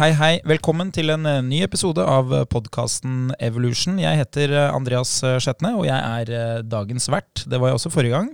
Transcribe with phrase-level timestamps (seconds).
[0.00, 0.36] Hei, hei.
[0.48, 3.98] Velkommen til en eh, ny episode av podkasten Evolution.
[4.00, 7.42] Jeg heter eh, Andreas eh, Skjetne, og jeg er eh, dagens vert.
[7.44, 8.30] Det var jeg også forrige gang.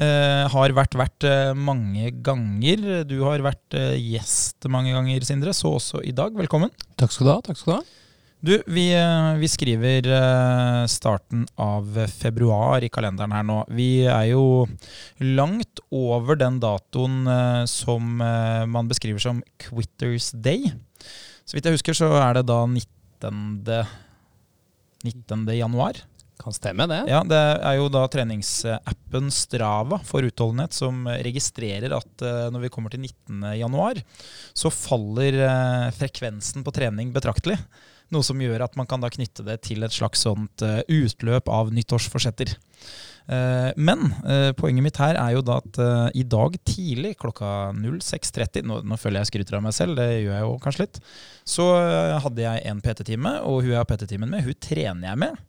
[0.00, 3.04] Uh, har vært vert eh, mange ganger.
[3.04, 6.34] Du har vært eh, gjest mange ganger, Sindre, så også i dag.
[6.34, 6.72] Velkommen.
[6.98, 7.40] Takk skal du ha.
[7.44, 7.99] takk skal du ha.
[8.40, 13.58] Du, vi, eh, vi skriver eh, starten av februar i kalenderen her nå.
[13.68, 14.64] Vi er jo
[15.20, 20.72] langt over den datoen eh, som man beskriver som Quitters Day.
[21.44, 23.68] Så vidt jeg husker, så er det da 19.
[25.04, 25.44] 19.
[25.58, 26.00] januar.
[26.40, 27.02] Kan stemme, det.
[27.12, 32.88] Ja, Det er jo da treningsappen Strava for utholdenhet som registrerer at når vi kommer
[32.88, 33.44] til 19.
[33.60, 34.00] januar,
[34.56, 35.36] så faller
[36.00, 37.60] frekvensen på trening betraktelig.
[38.10, 41.50] Noe som gjør at man kan da knytte det til et slags sånt eh, utløp
[41.52, 42.56] av nyttårsforsetter.
[43.30, 45.78] Eh, Men eh, poenget mitt her er jo da at
[46.18, 50.34] i dag tidlig klokka 06.30 nå, nå føler jeg skryter av meg selv, det gjør
[50.34, 50.98] jeg jo kanskje litt.
[51.46, 51.68] Så
[52.26, 55.46] hadde jeg en PT-time, og hun jeg har PT-timen med, hun trener jeg med.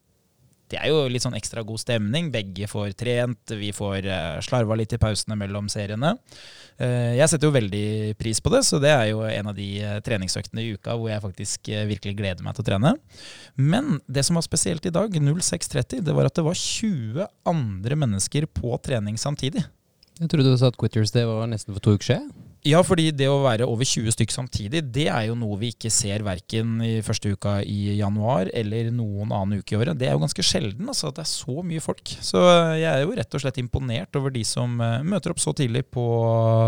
[0.71, 2.29] Det er jo litt sånn ekstra god stemning.
[2.31, 4.05] Begge får trent, vi får
[4.45, 6.13] slarva litt i pausene mellom seriene.
[6.81, 9.67] Eh, jeg setter jo veldig pris på det, så det er jo en av de
[9.83, 12.93] eh, treningsøktene i uka hvor jeg faktisk eh, virkelig gleder meg til å trene.
[13.59, 17.99] Men det som var spesielt i dag, 06.30, det var at det var 20 andre
[18.05, 19.67] mennesker på trening samtidig.
[20.21, 22.31] Jeg trodde du sa at Quitters Day var nesten for to uker siden.
[22.61, 25.89] Ja, fordi det å være over 20 stykk samtidig, det er jo noe vi ikke
[25.89, 29.97] ser verken i første uka i januar eller noen annen uke i året.
[29.97, 32.13] Det er jo ganske sjelden altså, at det er så mye folk.
[32.21, 35.41] Så eh, jeg er jo rett og slett imponert over de som eh, møter opp
[35.41, 36.05] så tidlig på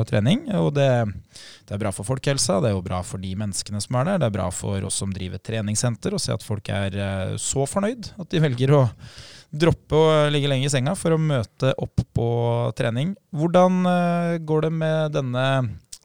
[0.10, 0.48] trening.
[0.64, 0.90] Og det,
[1.70, 4.24] det er bra for folkehelsa, det er jo bra for de menneskene som er der.
[4.24, 7.70] Det er bra for oss som driver treningssenter, å se at folk er eh, så
[7.70, 8.82] fornøyd at de velger å
[9.54, 12.28] droppe å ligge lenge i senga for å møte opp på
[12.74, 13.14] trening.
[13.38, 13.84] Hvordan
[14.50, 15.44] går det med denne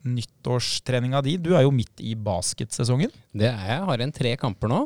[0.07, 1.37] nyttårstreninga di?
[1.43, 3.13] Du er jo midt i basketsesongen.
[3.33, 3.87] Det er jeg.
[3.91, 4.85] Har en tre kamper nå.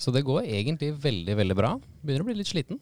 [0.00, 1.76] Så det går egentlig veldig, veldig bra.
[2.02, 2.80] Begynner å bli litt sliten.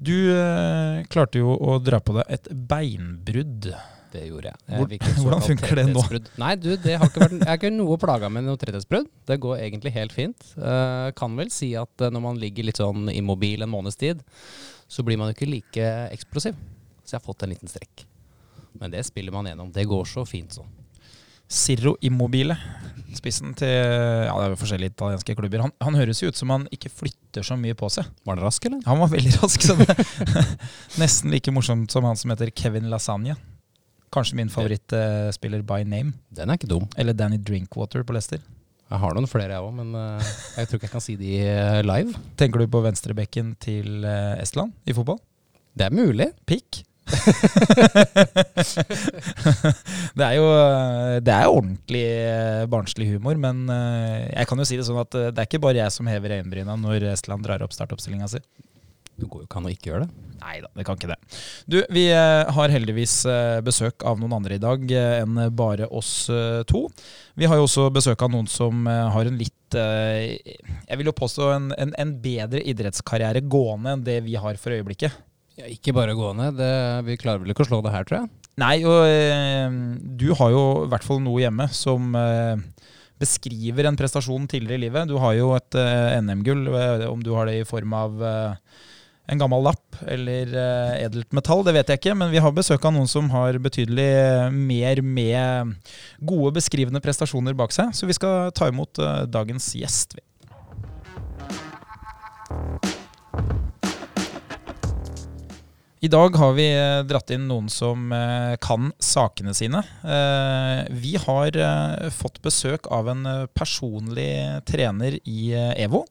[0.00, 3.70] Du eh, klarte jo å dra på deg et beinbrudd.
[4.10, 4.60] Det gjorde jeg.
[4.90, 6.04] Jeg hvordan funker det nå?
[6.40, 9.10] Nei, du, det har ikke vært, jeg er ikke noe plaga med noe tretthetsbrudd.
[9.28, 10.48] Det går egentlig helt fint.
[10.56, 14.24] Uh, kan vel si at eh, når man ligger litt sånn immobil en måneds tid,
[14.90, 16.58] så blir man jo ikke like eksplosiv.
[17.04, 18.06] Så jeg har fått en liten strekk.
[18.78, 19.72] Men det spiller man gjennom.
[19.74, 20.68] Det går så fint sånn.
[21.50, 22.54] Cirro Immobile,
[23.18, 25.64] spissen til ja, det er jo forskjellige italienske klubber.
[25.64, 28.06] Han, han høres jo ut som han ikke flytter så mye på seg.
[28.22, 28.84] Var han rask, eller?
[28.86, 29.66] Han var veldig rask.
[29.66, 29.96] Så det,
[31.02, 33.34] nesten like morsomt som han som heter Kevin Lasagna.
[34.14, 36.14] Kanskje min favorittspiller by name.
[36.34, 36.86] Den er ikke dum.
[36.98, 38.42] Eller Danny Drinkwater på Leicester.
[38.90, 41.34] Jeg har noen flere, jeg òg, men eh, jeg tror ikke jeg kan si de
[41.46, 42.14] eh, live.
[42.38, 45.20] Tenker du på venstrebekken til eh, Estland i fotball?
[45.78, 46.26] Det er mulig.
[46.50, 46.80] Pikk.
[50.16, 50.46] Det er jo
[51.24, 55.14] Det er ordentlig eh, barnslig humor, men eh, jeg kan jo si det sånn at
[55.18, 58.40] eh, det er ikke bare jeg som hever øyenbryna når Estland drar opp startoppstillinga si.
[59.20, 60.12] Det går jo ikke gjøre det.
[60.40, 61.18] Nei da, det kan ikke det.
[61.68, 63.14] Du, vi har heldigvis
[63.66, 66.24] besøk av noen andre i dag enn bare oss
[66.70, 66.80] to.
[67.36, 71.50] Vi har jo også besøk av noen som har en litt Jeg vil jo påstå
[71.52, 75.12] en, en, en bedre idrettskarriere gående enn det vi har for øyeblikket.
[75.60, 76.50] Ja, ikke bare gående.
[76.56, 76.70] Det,
[77.06, 78.30] vi klarer vel ikke å slå det her, tror jeg.
[78.60, 79.74] Nei, og eh,
[80.20, 82.60] du har jo i hvert fall noe hjemme som eh,
[83.20, 85.10] beskriver en prestasjon tidligere i livet.
[85.10, 88.80] Du har jo et eh, NM-gull, eh, om du har det i form av eh,
[89.30, 92.84] en gammel lapp eller eh, edelt metall, det vet jeg ikke, men vi har besøk
[92.88, 94.08] av noen som har betydelig
[94.56, 95.76] mer med
[96.18, 100.18] gode beskrivende prestasjoner bak seg, så vi skal ta imot eh, dagens gjest.
[106.00, 109.82] I dag har vi eh, dratt inn noen som eh, kan sakene sine.
[110.00, 111.58] Eh, Vi har
[112.16, 114.32] fått besøk av en personlig
[114.64, 116.06] trener i EVO.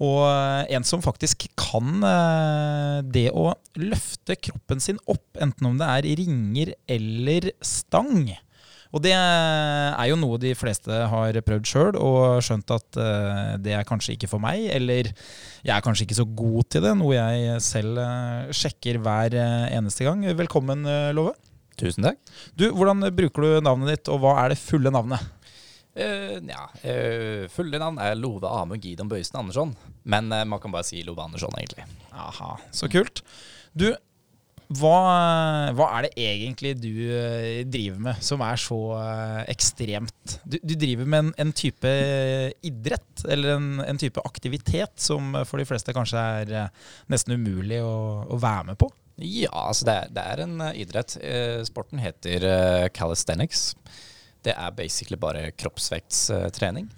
[0.00, 0.24] Og
[0.72, 2.00] en som faktisk kan
[3.12, 8.30] det å løfte kroppen sin opp, enten om det er ringer eller stang.
[8.90, 13.76] Og det er jo noe de fleste har prøvd sjøl og skjønt at eh, det
[13.78, 17.14] er kanskje ikke for meg, eller jeg er kanskje ikke så god til det, noe
[17.14, 20.26] jeg selv eh, sjekker hver eh, eneste gang.
[20.42, 20.82] Velkommen,
[21.14, 21.36] Love.
[21.80, 22.18] Tusen takk.
[22.58, 25.22] Du, Hvordan bruker du navnet ditt, og hva er det fulle navnet?
[25.94, 29.72] Eh, ja, uh, fulle navn er Love Amund Gidon Bøysen Andersson.
[30.04, 31.86] Men uh, man kan bare si Love Andersson, egentlig.
[32.14, 33.24] Aha, så kult.
[33.74, 33.88] Du,
[34.78, 34.98] hva,
[35.74, 40.76] hva er det egentlig du eh, driver med som er så eh, ekstremt Du, du
[40.78, 41.90] driver med en, en type
[42.62, 46.70] idrett, eller en, en type aktivitet, som for de fleste kanskje er eh,
[47.10, 47.96] nesten umulig å,
[48.30, 48.92] å være med på?
[49.20, 51.16] Ja, altså det er, det er en eh, idrett.
[51.18, 53.74] Eh, sporten heter eh, calisthenics.
[54.46, 56.88] Det er basically bare kroppsvektstrening.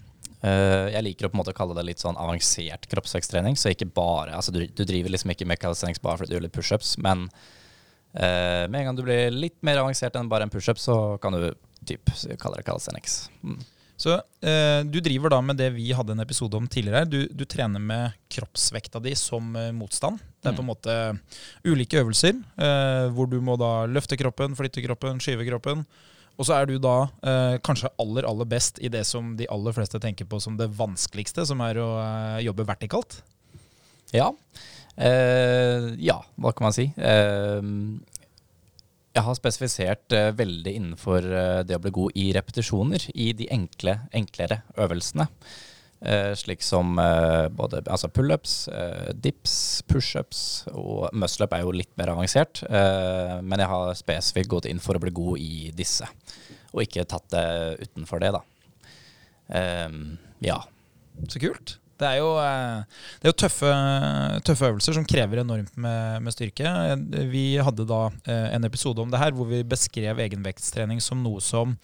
[0.43, 3.55] Uh, jeg liker å på en måte kalle det litt sånn avansert kroppsveksttrening.
[3.59, 6.47] Så ikke bare, altså du, du driver liksom ikke med calisthenics bare fordi du gjør
[6.49, 7.29] litt pushups, men
[8.17, 11.37] uh, med en gang du blir litt mer avansert enn bare en pushup, så kan
[11.37, 11.53] du
[11.87, 13.25] typ kalle det calisthenics.
[13.43, 13.61] Mm.
[14.03, 17.05] Så eh, du driver da med det vi hadde en episode om tidligere.
[17.07, 20.19] Du, du trener med kroppsvekta di som motstand.
[20.43, 20.73] Det er på en mm.
[20.73, 20.97] måte
[21.69, 22.41] ulike øvelser
[23.15, 25.85] hvor du må da løfte kroppen, flytte kroppen, skyve kroppen.
[26.41, 29.75] Og så er du da eh, kanskje aller, aller best i det som de aller
[29.77, 33.21] fleste tenker på som det vanskeligste, som er å eh, jobbe vertikalt.
[34.17, 34.31] Ja.
[34.97, 36.89] Eh, ja, hva kan man si.
[36.97, 37.61] Eh,
[39.13, 41.27] jeg har spesifisert eh, veldig innenfor
[41.69, 45.29] det å bli god i repetisjoner i de enkle, enklere øvelsene.
[46.03, 50.41] Uh, slik som uh, både altså pullups, uh, dips, pushups
[50.73, 52.65] og muscleup er jo litt mer avansert.
[52.67, 56.09] men jeg har spesifikt gått inn for å bli god i disse,
[56.73, 57.47] og ikke tatt det
[57.85, 58.43] utenfor det, da.
[60.43, 60.59] ja.
[61.29, 61.77] Så kult.
[62.03, 62.33] Det er jo,
[63.23, 63.71] det er jo tøffe,
[64.49, 66.75] tøffe, øvelser som krever enormt med, med, styrke.
[67.31, 68.03] Vi hadde da
[68.51, 71.77] en episode om det her hvor vi beskrev egenvektstrening som noe som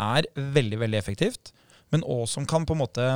[0.00, 1.54] er veldig, veldig effektivt
[1.90, 3.06] men òg som kan på en måte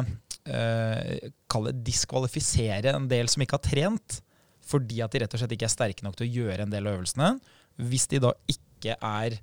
[0.50, 4.20] eh, kalle diskvalifisere en del som ikke har trent,
[4.64, 6.88] fordi at de rett og slett ikke er sterke nok til å gjøre en del
[6.88, 7.34] av øvelsene.
[7.90, 9.42] Hvis de da ikke er eh,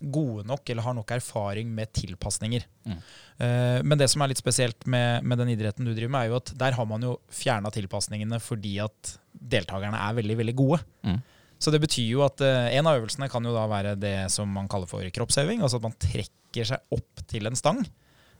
[0.00, 2.64] gode nok eller har nok erfaring med tilpasninger.
[2.88, 3.00] Mm.
[3.40, 6.32] Eh, men det som er litt spesielt med, med, den idretten du driver med, er
[6.32, 10.80] jo at der har man jo fjerna tilpasningene fordi at deltakerne er veldig, veldig gode.
[11.06, 11.20] Mm.
[11.60, 14.48] Så det betyr jo at uh, en av øvelsene kan jo da være det som
[14.48, 15.60] man kaller for kroppsøving.
[15.60, 17.82] Altså at man trekker seg opp til en stang.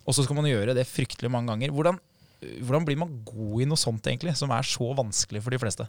[0.09, 1.75] Og så skal man gjøre det fryktelig mange ganger.
[1.76, 1.99] Hvordan,
[2.65, 5.87] hvordan, blir man god i noe sånt, egentlig, som er så vanskelig for de fleste?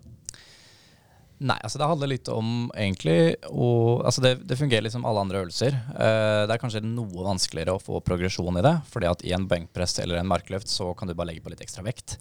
[1.41, 5.23] Nei, altså det handler litt om egentlig og, altså det, det, fungerer litt som alle
[5.23, 5.73] andre øvelser.
[5.89, 8.75] Uh, det er kanskje noe vanskeligere å få progresjon i det.
[8.91, 11.63] fordi at i en benkpress eller en markløft så kan du bare legge på litt
[11.65, 12.19] ekstra vekt,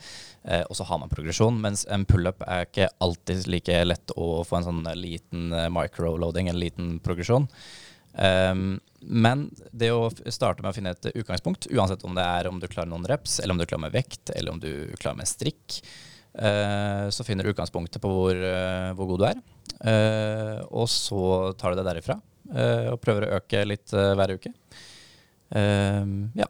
[0.49, 1.61] uh, og så har man progresjon.
[1.61, 6.49] Mens en pullup er ikke alltid like lett å få en sånn liten uh, microloading,
[6.49, 7.51] en liten progresjon.
[8.17, 12.61] Um, men det å starte med å finne et utgangspunkt, uansett om det er om
[12.61, 15.29] du klarer noen reps, eller om du klarer med vekt, eller om du klarer med
[15.29, 15.83] strikk,
[17.11, 19.41] så finner du utgangspunktet på hvor, uh, hvor god du er.
[19.81, 24.51] Uh, og så tar du det derifra og prøver å øke litt hver uke.
[25.55, 26.49] Ja.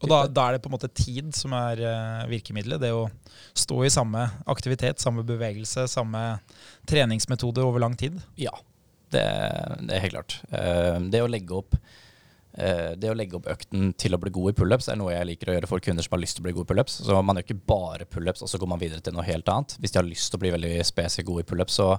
[0.00, 1.78] Og da, da, er det på en måte tid som er
[2.26, 2.80] virkemidlet.
[2.82, 3.04] Det å
[3.54, 6.24] stå i samme aktivitet, samme bevegelse, samme
[6.90, 8.18] treningsmetode over lang tid.
[8.34, 8.50] Ja,
[9.14, 9.22] det,
[9.84, 10.40] det er helt klart.
[11.06, 11.78] Det å legge opp
[12.58, 15.52] det å legge opp økten til å bli god i pullups er noe jeg liker
[15.52, 16.96] å gjøre for kunder som har lyst til å bli god i pullups.
[17.06, 19.76] Så man gjør ikke bare pullups, og så går man videre til noe helt annet.
[19.78, 21.92] Hvis de har lyst til å bli veldig spesifikt god i pullups, så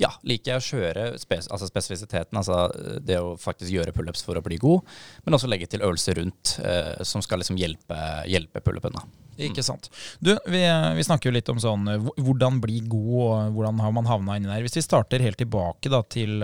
[0.00, 2.68] ja, liker jeg å kjøre spes altså spesifisiteten, altså
[3.04, 4.86] det å faktisk gjøre pullups for å bli god,
[5.26, 7.98] men også legge til øvelser rundt eh, som skal liksom hjelpe,
[8.30, 8.96] hjelpe pullupen.
[9.40, 9.88] Ikke sant.
[10.20, 10.62] Du, vi,
[10.96, 14.38] vi, snakker jo litt om sånn eh, hvordan bli god, og hvordan har man havna
[14.40, 14.64] inni der.
[14.64, 16.40] Hvis vi starter helt tilbake da, til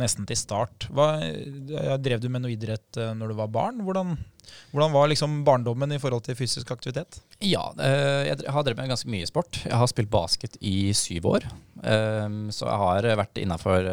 [0.00, 0.88] nesten til start.
[0.92, 1.12] Hva,
[2.00, 3.80] drev du med noe idrett når du var barn?
[3.84, 4.16] Hvordan,
[4.70, 7.20] hvordan var liksom barndommen i forhold til fysisk aktivitet?
[7.42, 9.62] Ja, uh, jeg har drevet med ganske mye sport.
[9.64, 11.50] Jeg har spilt basket i syv år.
[11.80, 13.86] så jeg har vært innafor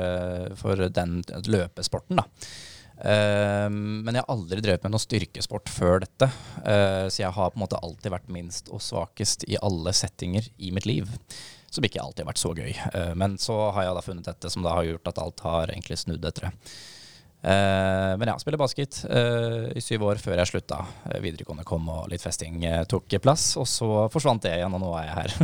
[0.91, 2.27] den løpesporten, da.
[2.97, 6.29] Uh, men jeg har aldri drevet med noe styrkesport før dette.
[6.63, 10.49] Uh, så jeg har på en måte alltid vært minst og svakest i alle settinger
[10.57, 11.11] i mitt liv.
[11.69, 12.71] Som ikke alltid har vært så gøy.
[13.19, 15.97] Men så har jeg da funnet dette som da har gjort at alt har egentlig
[15.99, 16.51] snudd etter det.
[17.37, 20.79] Men ja, spiller basket i syv år før jeg slutta.
[21.21, 23.51] videregående kom og litt festing tok plass.
[23.61, 25.35] Og så forsvant det igjen, og nå er jeg her.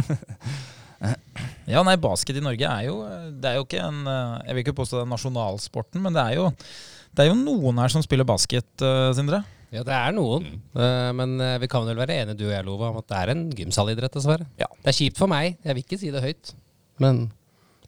[1.75, 2.97] ja, nei, basket i Norge er jo
[3.37, 6.41] Det er jo ikke en Jeg vil ikke påstå det er nasjonalsporten, men det er
[6.41, 6.49] jo
[7.13, 9.43] det er jo noen her som spiller basket, uh, Sindre?
[9.73, 10.47] Ja, det er noen.
[10.49, 10.63] Mm.
[10.73, 13.19] Uh, men uh, vi kan vel være enige, du og jeg, Lova, om at det
[13.19, 14.47] er en gymsalidrett, dessverre.
[14.57, 14.69] Ja.
[14.81, 15.59] Det er kjipt for meg.
[15.61, 16.53] Jeg vil ikke si det høyt.
[17.01, 17.27] Men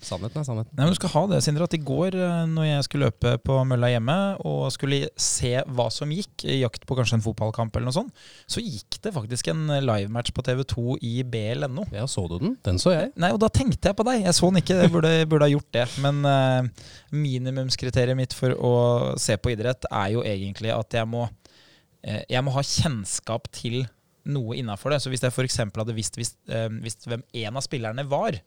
[0.05, 0.71] Sannheten er sannheten.
[0.75, 3.35] Nei, men du skal ha det, Sindre, at I går eh, når jeg skulle løpe
[3.45, 7.75] på mølla hjemme og skulle se hva som gikk, i jakt på kanskje en fotballkamp,
[7.75, 11.87] eller noe sånt, så gikk det faktisk en livematch på TV2 i BLNO.
[11.95, 12.55] Ja, Så du den?
[12.65, 13.11] Den så jeg.
[13.21, 14.23] Nei, og da tenkte jeg på deg.
[14.25, 15.85] Jeg så den ikke, jeg burde, burde ha gjort det.
[16.03, 18.73] Men uh, minimumskriteriet mitt for å
[19.21, 23.83] se på idrett er jo egentlig at jeg må, uh, jeg må ha kjennskap til
[24.25, 25.01] noe innafor det.
[25.03, 25.61] Så hvis jeg f.eks.
[25.65, 28.39] hadde visst, visst, uh, visst hvem en av spillerne var,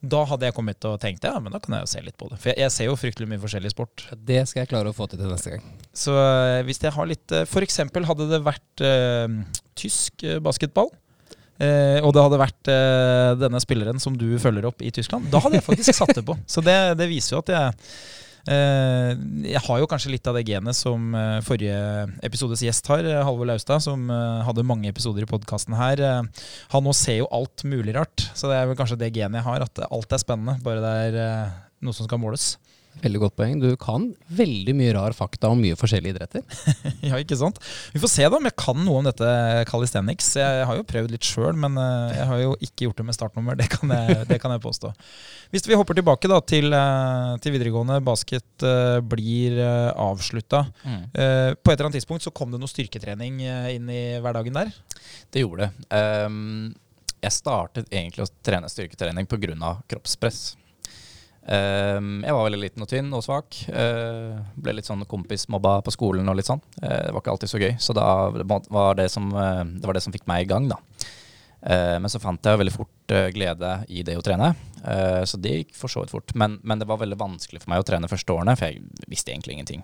[0.00, 2.30] da hadde jeg kommet og tenkt ja, men da kan jeg jo se litt på
[2.30, 2.38] det.
[2.40, 4.06] For jeg, jeg ser jo fryktelig mye forskjellig sport.
[4.16, 5.66] Det skal jeg klare å få til til neste gang.
[5.92, 9.40] Så uh, hvis jeg har litt For eksempel hadde det vært uh,
[9.78, 10.90] tysk basketball.
[11.60, 12.68] og det hadde vært
[13.36, 15.26] denne spilleren som du følger opp i Tyskland.
[15.32, 16.36] Da hadde jeg faktisk satt det på.
[16.48, 20.46] Så det, det viser jo at jeg Eh, jeg har jo kanskje litt av det
[20.48, 21.76] genet som eh, forrige
[22.26, 26.00] episodes gjest har, eh, Halvor Laustad, som eh, hadde mange episoder i podkasten her.
[26.00, 29.40] Eh, han nå ser jo alt mulig rart, så det er vel kanskje det genet
[29.40, 32.54] jeg har, at alt er spennende, bare det er eh, noe som skal måles.
[33.00, 33.60] Veldig godt poeng.
[33.62, 36.42] Du kan veldig mye rar fakta om mye forskjellige idretter.
[37.08, 37.60] ja, ikke sant?
[37.94, 39.30] Vi får se da om jeg kan noe om dette
[39.70, 40.34] calisthenics.
[40.40, 43.16] Jeg har jo prøvd litt sjøl, men eh, jeg har jo ikke gjort det med
[43.16, 43.56] startnummer.
[43.60, 44.92] Det kan jeg, det kan jeg påstå.
[45.54, 50.64] Hvis vi hopper tilbake da til, eh, til videregående, basket eh, blir avslutta.
[50.84, 51.02] Mm.
[51.10, 53.40] På et eller annet tidspunkt så kom det noe styrketrening
[53.72, 54.70] inn i hverdagen der?
[55.32, 55.88] Det gjorde det.
[56.26, 56.72] Um,
[57.20, 59.74] jeg startet egentlig å trene styrketrening pga.
[59.90, 60.56] kroppspress.
[61.50, 63.56] Uh, jeg var veldig liten og tynn og svak.
[63.66, 66.62] Uh, ble litt sånn kompismobba på skolen og litt sånn.
[66.78, 67.72] Uh, det var ikke alltid så gøy.
[67.82, 68.06] Så da
[68.70, 70.78] var det som, eh, det, var det som fikk meg i gang, da.
[71.60, 74.54] men så fant jeg veldig fort glede i det å trene.
[75.28, 76.32] så det gikk for så vidt fort.
[76.34, 79.34] Men, men, det var veldig vanskelig for meg å trene første årene, for jeg visste
[79.34, 79.82] egentlig ingenting.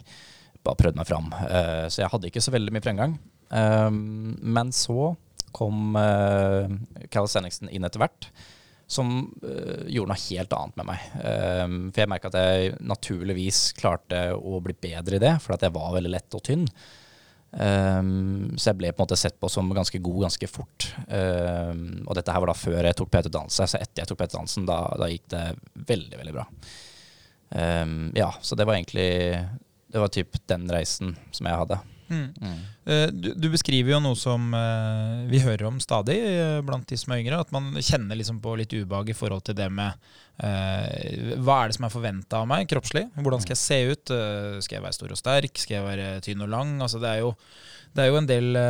[0.64, 1.28] Bare prøvde meg fram.
[1.92, 3.18] så jeg hadde ikke så veldig mye fremgang.
[4.40, 5.14] men så
[5.52, 5.98] kom
[7.12, 8.30] calisthenicsen inn etter hvert
[8.86, 9.08] som
[9.42, 11.08] uh, gjorde noe helt annet med meg.
[11.18, 15.66] Um, for jeg merka at jeg naturligvis klarte å bli bedre i det, for at
[15.66, 16.64] jeg var veldig lett og tynn.
[17.56, 20.88] Um, så jeg ble på en måte sett på som ganske god ganske fort.
[21.08, 23.72] Um, og dette her var da før jeg tok PT-dansen.
[23.72, 25.44] så etter jeg tok PT-dansen, da, da, gikk det
[25.90, 26.46] veldig, veldig bra.
[28.18, 29.38] ja, så det var egentlig
[29.86, 31.78] Det var typ den reisen som jeg hadde.
[32.08, 32.28] Mm.
[32.38, 32.60] Mm.
[33.12, 37.14] Du, du, beskriver jo noe som uh, vi hører om stadig uh, blant de som
[37.14, 37.40] er yngre.
[37.42, 39.96] At man kjenner liksom på litt ubehag i forhold til det med
[40.42, 43.06] uh, Hva er det som er forventa av meg kroppslig?
[43.18, 44.14] Hvordan skal jeg se ut?
[44.62, 45.58] skal jeg være stor og sterk?
[45.58, 46.76] Skal jeg være tynn og lang?
[46.84, 47.34] Altså, det, er jo,
[47.96, 48.62] det er jo en del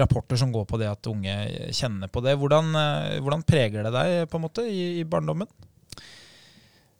[0.00, 1.36] rapporter som går på det at unge
[1.74, 2.38] kjenner på det.
[2.38, 2.72] Hvordan,
[3.18, 5.50] hvordan preger det deg på en måte i, i barndommen?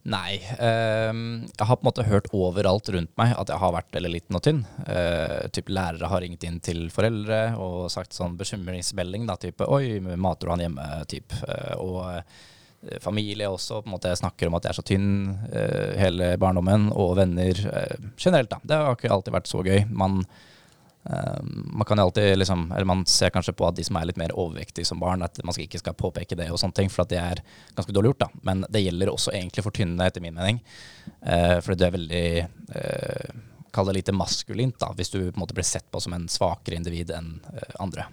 [0.05, 0.37] Nei.
[0.61, 4.11] Um, jeg har på en måte hørt overalt rundt meg at jeg har vært veldig
[4.13, 4.61] liten og tynn.
[4.85, 9.25] Uh, typ Lærere har ringt inn til foreldre og sagt sånn bekymringsmelding.
[9.27, 11.33] da, type 'Oi, mater du han hjemme?' typ.
[11.49, 15.13] Uh, og uh, familie også på en måte snakker om at jeg er så tynn
[15.97, 17.57] hele barndommen, og venner
[18.21, 18.51] generelt.
[18.51, 18.59] da.
[18.61, 19.87] Det har ikke alltid vært så gøy.
[19.89, 20.19] Man
[21.05, 24.33] man kan alltid liksom, eller man ser kanskje på at de som er litt mer
[24.33, 27.13] overvektige som barn, at man skal ikke skal påpeke det og sånne ting, for at
[27.13, 27.43] det er
[27.77, 28.25] ganske dårlig gjort.
[28.25, 28.45] da.
[28.49, 30.63] Men det gjelder også egentlig for tynne, etter min mening.
[31.21, 32.29] Eh, fordi det er veldig
[32.81, 33.43] eh,
[33.75, 36.29] Kall det lite maskulint, da, hvis du på en måte blir sett på som en
[36.31, 38.07] svakere individ enn eh, andre.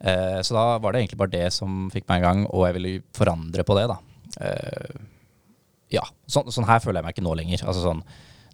[0.00, 2.78] Eh, så da var det egentlig bare det som fikk meg i gang, og jeg
[2.78, 3.98] ville forandre på det, da.
[5.92, 6.06] ja.
[6.24, 7.66] så, sånn her føler jeg meg ikke nå lenger.
[7.68, 8.00] Altså sånn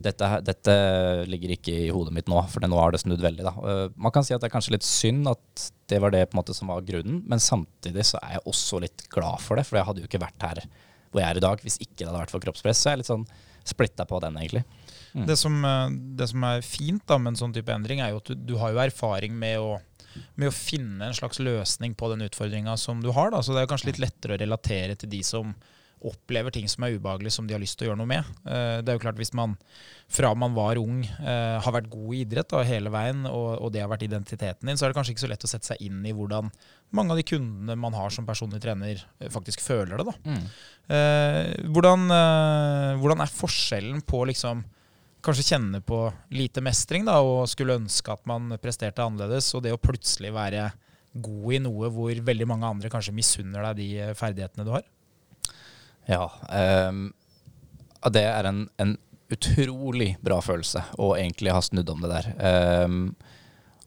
[0.03, 0.75] dette, dette,
[1.31, 3.47] ligger ikke i hodet mitt nå, for nå har det snudd veldig.
[3.47, 3.55] Da.
[3.57, 6.37] Uh, man kan si at det er kanskje litt synd at det var det på
[6.37, 9.67] en måte som var grunnen, men samtidig så er jeg også litt glad for det,
[9.69, 10.63] for jeg hadde jo ikke vært her
[11.11, 12.81] hvor jeg er i dag hvis ikke det hadde vært for kroppspress.
[12.83, 13.27] Så jeg er litt sånn
[13.67, 14.65] splitta på den, egentlig.
[15.17, 15.27] Mm.
[15.27, 18.21] Det, som, eh, det, som, er fint da med en sånn type endring, er jo
[18.21, 19.79] at du, du har jo erfaring med å,
[20.37, 23.33] med å finne en slags løsning på den utfordringa som du har.
[23.33, 23.41] Da.
[23.43, 25.55] Så det er kanskje litt lettere å relatere til de som
[26.05, 28.29] opplever ting som er ubehagelige, som de har lyst til å gjøre noe med.
[28.45, 29.55] Eh, det er jo klart Hvis man
[30.13, 33.81] fra man var ung eh, har vært god i idrett da, hele veien, og, det
[33.81, 36.05] har vært identiteten din, så er det kanskje ikke så lett å sette seg inn
[36.07, 36.51] i hvordan
[36.97, 40.13] mange av de kundene man har som personlig trener, eh, faktisk føler det.
[40.13, 40.17] da.
[40.27, 40.47] Mm.
[41.75, 42.03] hvordan,
[43.01, 44.61] hvordan, er forskjellen på liksom
[45.27, 46.05] kanskje kjenne på
[46.37, 50.69] lite mestring da, og skulle ønske at man presterte annerledes, og det å plutselig være
[51.17, 54.85] god i noe hvor veldig mange andre kanskje misunner deg de ferdighetene du har?
[56.07, 56.31] Ja.
[56.89, 57.09] Um,
[58.13, 58.97] det er en, en,
[59.27, 62.29] utrolig bra følelse å egentlig ha snudd om det der.
[62.87, 63.01] Um,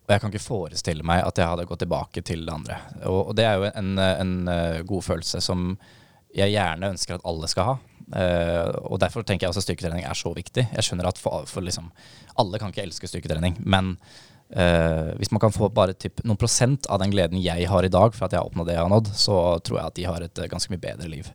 [0.04, 2.80] og jeg kan ikke forestille meg at jeg hadde gått tilbake til det andre.
[3.06, 5.70] Og, og det er jo en, en, uh, god følelse som
[6.36, 7.76] jeg gjerne ønsker at alle skal ha.
[8.10, 10.66] Uh, og derfor tenker jeg også styrketrening er så viktig.
[10.74, 11.88] Jeg skjønner at for, for liksom,
[12.42, 13.94] alle kan ikke elske styrketrening, men
[14.58, 17.94] uh, hvis man kan få bare typ, noen prosent av den gleden jeg har i
[17.94, 20.10] dag for at jeg har oppnådd det jeg har nådd, så tror jeg at de
[20.10, 21.32] har et ganske mye bedre liv.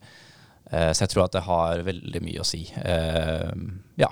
[0.73, 2.64] Eh, så jeg tror at det har veldig mye å si.
[2.80, 3.50] Eh,
[4.00, 4.11] ja,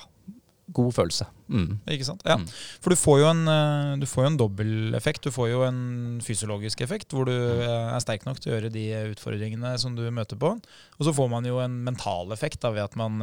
[0.72, 1.26] god følelse.
[1.52, 1.80] Mm.
[1.94, 2.22] Ikke sant?
[2.28, 2.38] Ja.
[2.40, 2.46] Mm.
[2.84, 5.24] For du får jo en, eh, du får jo en dobbeleffekt.
[5.26, 5.82] Du får jo en
[6.24, 7.64] fysiologisk effekt hvor du mm.
[7.96, 10.54] er sterk nok til å gjøre de utfordringene som du møter på.
[10.98, 13.20] Og så får man jo en mental effekt da, ved at man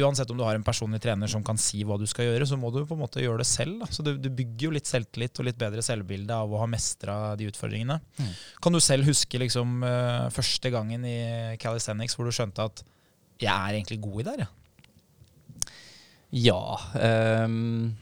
[0.00, 2.56] uansett om du har en personlig trener som kan si hva du skal gjøre, så
[2.58, 3.82] må du på en måte gjøre det selv.
[3.82, 3.90] Da.
[3.92, 7.16] Så du, du, bygger jo litt selvtillit og litt bedre selvbilde av å ha mestra
[7.38, 7.98] de utfordringene.
[8.18, 8.32] Mm.
[8.64, 11.18] Kan du selv huske liksom, uh, første gangen i
[11.62, 12.84] Calisthenics hvor du skjønte at
[13.42, 14.48] jeg er egentlig god i det her?
[16.32, 16.56] Ja.
[16.96, 17.92] ja um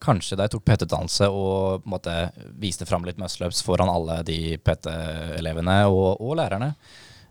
[0.00, 2.14] kanskje da jeg tok PT-utdannelse og måte
[2.60, 6.72] viste fram litt muscleups foran alle de PT-elevene og, og, lærerne.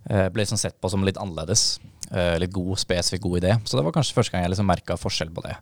[0.09, 1.79] Eh, ble liksom sett på som litt annerledes.
[2.09, 3.55] Eh, litt god, spesifikk god idé.
[3.65, 5.55] Så det var kanskje første gang jeg liksom merka forskjell på det.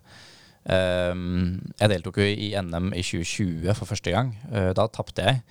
[0.68, 4.34] Um, jeg deltok jo i NM i 2020 for første gang.
[4.52, 5.42] Uh, da tapte jeg.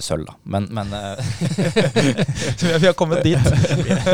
[0.00, 0.32] Sølv, da.
[0.48, 0.88] Men, men
[2.80, 3.36] Vi har kommet dit.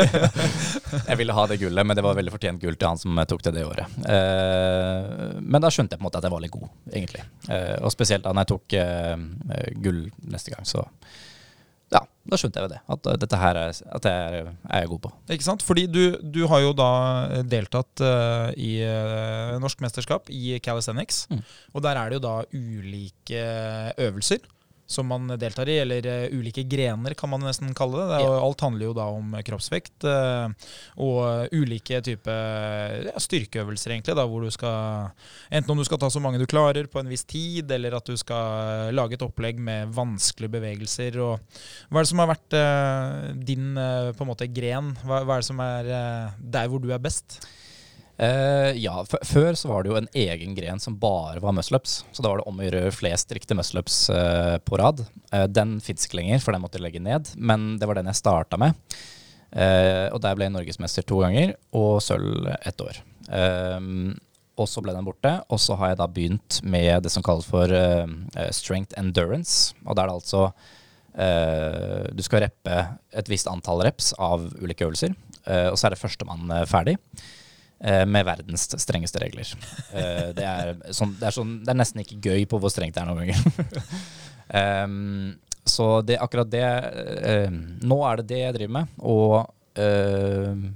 [1.07, 3.45] jeg ville ha det gullet, men det var veldig fortjent gull til han som tok
[3.45, 3.87] det det året.
[5.39, 7.23] men da skjønte jeg på en måte at jeg var litt god, egentlig.
[7.79, 10.83] og spesielt da når jeg tok gull neste gang, så
[11.89, 12.79] ja, da skjønte jeg jo det.
[12.95, 15.11] At dette her er, at jeg er, er jeg god på.
[15.35, 15.65] Ikke sant?
[15.65, 16.91] Fordi du, du har jo da
[17.49, 21.25] deltatt uh, i uh, norsk mesterskap i calisthenics.
[21.31, 21.41] Mm.
[21.73, 23.43] Og der er det jo da ulike
[24.05, 24.45] øvelser
[24.89, 28.07] som man deltar i, eller uh, ulike grener, kan man nesten kalle det.
[28.15, 28.29] det.
[28.41, 30.49] Alt handler jo da om kroppsvekt uh,
[30.97, 35.13] og ulike typer ja, styrkeøvelser, egentlig, da, hvor du skal
[35.53, 38.09] Enten om du skal ta så mange du klarer på en viss tid, eller at
[38.09, 41.19] du skal lage et opplegg med vanskelige bevegelser.
[41.21, 42.57] Og hva er det som har vært
[43.45, 44.91] din på en måte gren?
[45.03, 45.89] Hva, hva er det som er
[46.39, 47.39] der hvor du er best?
[48.19, 52.01] Uh, ja, før så var det jo en egen gren som bare var muscleups.
[52.11, 55.05] Så da var det om å gjøre flest riktige muscleups uh, på rad.
[55.31, 57.31] Uh, den fins ikke lenger, for den måtte jeg legge ned.
[57.39, 58.75] Men det var den jeg starta med.
[59.49, 62.99] og der ble jeg norgesmester to ganger, og sølv ett år.
[64.59, 65.31] og så ble den borte.
[65.49, 67.71] Og så har jeg da begynt med det som kalles for
[68.53, 69.73] strength endurance.
[69.87, 70.51] Og da er det altså
[72.13, 72.77] Du skal reppe
[73.09, 75.17] et visst antall reps av ulike øvelser.
[75.71, 76.99] og så er det førstemann ferdig.
[77.79, 79.47] Eh, med verdens strengeste regler.
[79.93, 82.97] Eh, det, er sånn, det, er sånn, det, er nesten ikke gøy på hvor strengt
[82.97, 83.39] det er noen ganger.
[84.83, 85.29] um,
[85.75, 87.53] så det akkurat det uh,
[87.85, 89.35] Nå er det det jeg driver med, og
[89.79, 90.67] uh,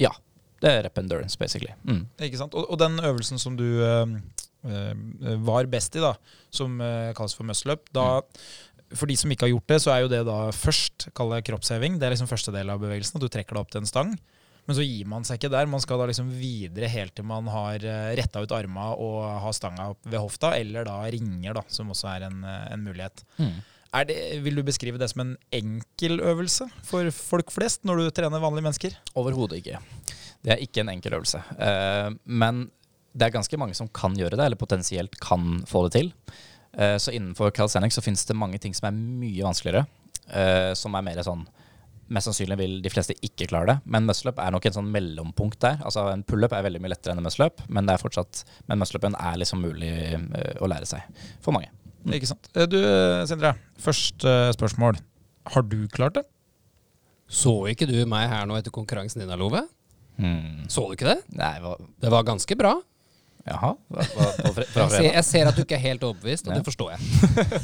[0.00, 0.14] ja.
[0.60, 1.72] Det er rep endurance, basically.
[1.88, 2.02] Mm.
[2.24, 2.52] Ikke sant?
[2.52, 4.04] Og, og, den øvelsen som du uh,
[5.40, 6.14] var best i, da,
[6.52, 6.74] som
[7.16, 8.58] kalles for muscle up, da mm
[8.96, 11.44] for de som ikke har gjort det, så er jo det da først kall det
[11.46, 11.98] kroppsheving.
[12.00, 13.18] Det er liksom første del av bevegelsen.
[13.18, 14.14] At du trekker deg opp til en stang.
[14.70, 15.66] Men så gir man seg ikke der.
[15.66, 19.56] Man skal da liksom videre helt til man har eh, retta ut arma og har
[19.56, 23.24] stanga ved hofta, eller da ringer, da, som også er en, eh, en mulighet.
[23.40, 23.56] Mm.
[24.06, 28.38] Det, vil du beskrive det som en enkel øvelse for folk flest når du trener
[28.38, 28.94] vanlige mennesker?
[29.18, 29.82] Overhodet ikke.
[30.46, 31.42] Det er ikke en enkel øvelse.
[31.58, 32.68] Uh, men
[33.10, 36.12] det er ganske mange som kan gjøre det, eller potensielt kan få det til.
[36.70, 39.82] Så innenfor calisthenics så finnes det mange ting som er mye vanskeligere.
[40.78, 41.42] Som er mer sånn
[42.10, 45.60] Mest sannsynlig vil de fleste ikke klare det, men muscle-up er nok en sånn mellompunkt
[45.62, 45.78] der.
[45.86, 48.80] Altså En pullup er veldig mye lettere enn en muscle-up, men det er fortsatt Men
[48.82, 51.70] muscle-upen er liksom mulig uh, å lære seg for mange.
[52.02, 52.16] Mm.
[52.18, 52.50] Ikke sant.
[52.56, 52.80] Eh, du,
[53.30, 53.54] Sindre.
[53.78, 54.98] Første spørsmål.
[55.54, 56.26] Har du klart det?
[57.30, 59.62] Så ikke du meg her nå etter konkurransen din, Love?
[60.18, 60.66] Mm.
[60.72, 61.20] Så du ikke det?
[61.38, 61.78] Nei, var...
[62.02, 62.74] Det var ganske bra.
[63.48, 63.70] Jaha?
[63.88, 66.58] Hva, hva, jeg, ser, jeg, ser, at du ikke er helt overbevist, og ja.
[66.60, 67.08] det forstår jeg.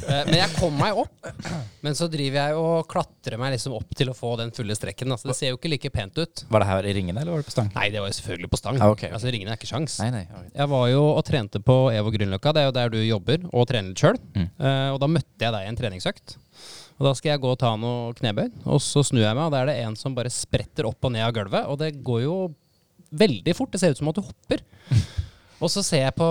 [0.07, 1.27] Eh, men jeg kom meg opp.
[1.83, 5.11] Men så driver jeg og klatrer meg liksom opp til å få den fulle strekken.
[5.13, 6.43] Altså, det ser jo ikke like pent ut.
[6.53, 7.69] Var det her i ringene, eller var det på stang?
[7.75, 8.79] Nei, det var jo selvfølgelig på stang.
[8.79, 9.11] Ah, okay.
[9.13, 9.97] Altså Ringene er ikke sjans.
[10.03, 10.51] Nei, nei, okay.
[10.55, 13.67] Jeg var jo og trente på Evo Grünerløkka, det er jo der du jobber og
[13.69, 14.19] trener litt sjøl.
[14.37, 14.49] Mm.
[14.57, 16.37] Uh, og da møtte jeg deg i en treningsøkt.
[16.97, 19.53] Og Da skal jeg gå og ta noe knebøy, og så snur jeg meg, og
[19.53, 21.69] da er det en som bare spretter opp og ned av gulvet.
[21.69, 22.37] Og det går jo
[23.13, 23.71] veldig fort.
[23.73, 24.63] Det ser ut som at du hopper.
[25.57, 26.27] Og så ser jeg på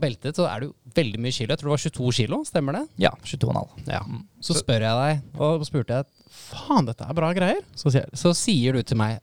[0.00, 1.52] beltet, så er det jo veldig mye kilo.
[1.52, 2.84] Jeg tror det var 22 kilo, stemmer det?
[3.02, 3.12] Ja.
[3.26, 3.90] 22,5.
[3.90, 4.00] Ja.
[4.44, 6.08] Så spør jeg deg, og spurte jeg
[6.50, 7.60] faen, dette er bra greier.
[7.78, 9.20] Så, så sier du til meg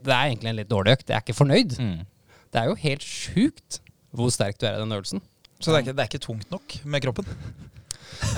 [0.00, 1.76] det er egentlig en litt dårlig økt, jeg er ikke fornøyd.
[1.80, 1.98] Mm.
[2.50, 3.80] Det er jo helt sjukt
[4.16, 5.22] hvor sterk du er i den øvelsen.
[5.60, 7.28] Så det er ikke, det er ikke tungt nok med kroppen?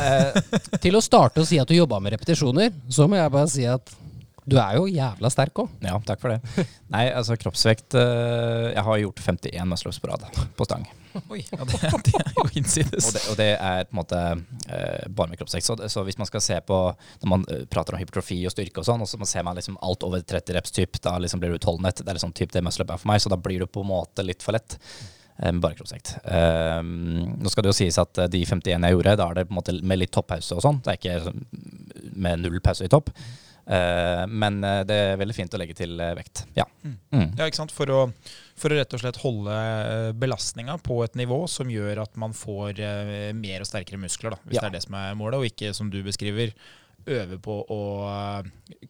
[0.03, 0.38] eh,
[0.83, 3.66] til å starte å si at du jobba med repetisjoner, så må jeg bare si
[3.68, 3.94] at
[4.42, 5.70] du er jo jævla sterk òg.
[5.85, 6.66] Ja, takk for det.
[6.90, 10.24] Nei, altså kroppsvekt uh, Jeg har gjort 51 muscle på rad
[10.59, 10.88] på stang.
[11.33, 11.78] Oi, ja, det,
[12.09, 13.07] det, er jo innsides.
[13.07, 15.68] Og det, og det, er på en måte uh, bare med kroppsvekt.
[15.68, 16.81] Så, så, hvis man skal se på
[17.22, 19.78] Når man uh, prater om hypertrofi og styrke og sånn, og så ser man liksom
[19.78, 22.02] alt over 30 reps typ, da liksom blir du utholdenhet.
[22.02, 23.92] Det er liksom typ det muscle er for meg, så da blir du på en
[23.92, 24.81] måte litt for lett.
[25.42, 26.11] Med bare kroppsvekt.
[26.28, 29.59] nå skal det jo sies at de 51 jeg gjorde, da er det på en
[29.59, 30.83] måte med litt toppause og sånn.
[30.85, 33.09] Det er ikke med null pause i topp.
[33.72, 36.44] Uh, men uh, det er veldig fint å legge til uh, vekt.
[36.58, 36.66] Ja.
[36.82, 36.98] Mm.
[37.14, 37.28] Mm.
[37.38, 37.72] ja, ikke sant.
[37.72, 38.02] For å,
[38.58, 39.56] for å, rett og slett holde
[40.20, 42.82] belastninga på et nivå som gjør at man får
[43.38, 44.66] mer og sterkere muskler, da, hvis ja.
[44.66, 46.52] det er det som er målet, og ikke, som du beskriver,
[47.02, 47.80] øve på å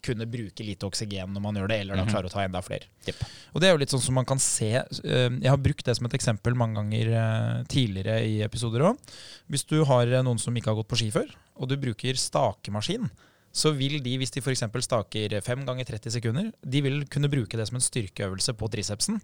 [0.04, 2.12] kunne bruke lite oksygen når man gjør det, eller da mhm.
[2.12, 2.90] klare å ta enda flere.
[3.06, 3.22] Yep.
[3.54, 6.08] Og det er jo litt sånn som man kan se Jeg har brukt det som
[6.08, 9.12] et eksempel mange ganger tidligere i episoder òg.
[9.52, 13.08] Hvis du har noen som ikke har gått på ski før, og du bruker stakemaskin,
[13.52, 14.64] så vil de, hvis de f.eks.
[14.86, 19.20] staker 5 ganger 30 sekunder, de vil kunne bruke det som en styrkeøvelse på tricepsen.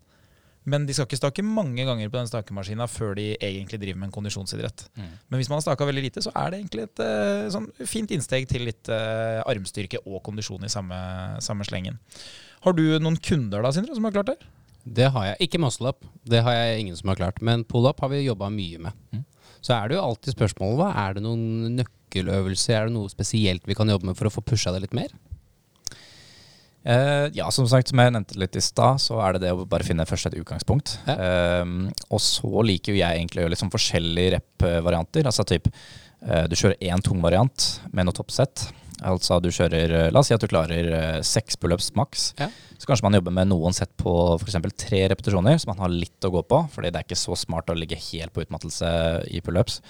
[0.68, 4.10] Men de skal ikke stake mange ganger på den stakemaskina før de egentlig driver med
[4.10, 4.84] en kondisjonsidrett.
[4.98, 5.14] Mm.
[5.30, 8.12] Men hvis man har staka veldig lite, så er det egentlig et eh, sånn fint
[8.12, 10.98] innsteg til litt uh, armstyrke og kondisjon i samme,
[11.44, 11.96] samme slengen.
[12.66, 14.38] Har du noen kunder da, Sindre, som har klart det?
[14.88, 15.40] Det har jeg.
[15.48, 16.04] Ikke muscle up.
[16.28, 17.40] Det har jeg ingen som har klart.
[17.44, 19.02] Men pull up har vi jobba mye med.
[19.14, 19.24] Mm.
[19.64, 23.66] Så er det jo alltid spørsmålet hva er det noen nøkkeløvelser, er det noe spesielt
[23.68, 25.12] vi kan jobbe med for å få pusha det litt mer?
[26.88, 29.66] Uh, ja, som sagt, som jeg nevnte litt i stad, så er det det å
[29.68, 30.94] bare finne først et utgangspunkt.
[31.10, 31.64] Eh,
[32.08, 35.28] og så liker jo jeg egentlig å gjøre litt sånn forskjellige rep-varianter.
[35.28, 38.68] Altså typ uh, du kjører én tung variant med noe toppsett.
[39.06, 42.32] Altså du kjører eh, La oss si at du klarer eh, seks pullups maks.
[42.40, 42.50] Ja.
[42.78, 44.58] Så kanskje man jobber med noen sett på f.eks.
[44.78, 46.62] tre repetisjoner, så man har litt å gå på.
[46.74, 48.90] Fordi det er ikke så smart å ligge helt på utmattelse
[49.34, 49.80] i pullups.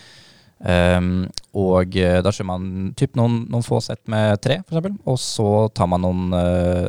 [0.59, 5.03] Um, og eh, da kjører man typ noen, noen få sett med tre, f.eks.
[5.09, 6.39] Og så tar man noen,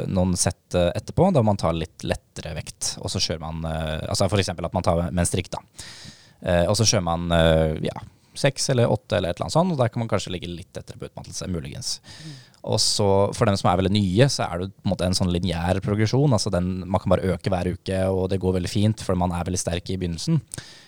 [0.09, 2.95] noen sett etterpå, da man tar litt lettere vekt.
[3.03, 4.55] Og så kjører man Altså f.eks.
[4.55, 5.61] at man tar med en strikk, da.
[6.39, 7.97] Uh, og så kjører man uh, ja,
[8.39, 10.79] seks eller åtte eller et eller annet sånt, og der kan man kanskje ligge litt
[10.79, 11.97] etter på utmattelse, muligens.
[12.67, 15.15] Og så for dem som er veldig nye, så er det på en måte en
[15.15, 16.33] sånn lineær progresjon.
[16.35, 19.31] Altså den, man kan bare øke hver uke, og det går veldig fint, for man
[19.35, 20.41] er veldig sterk i begynnelsen.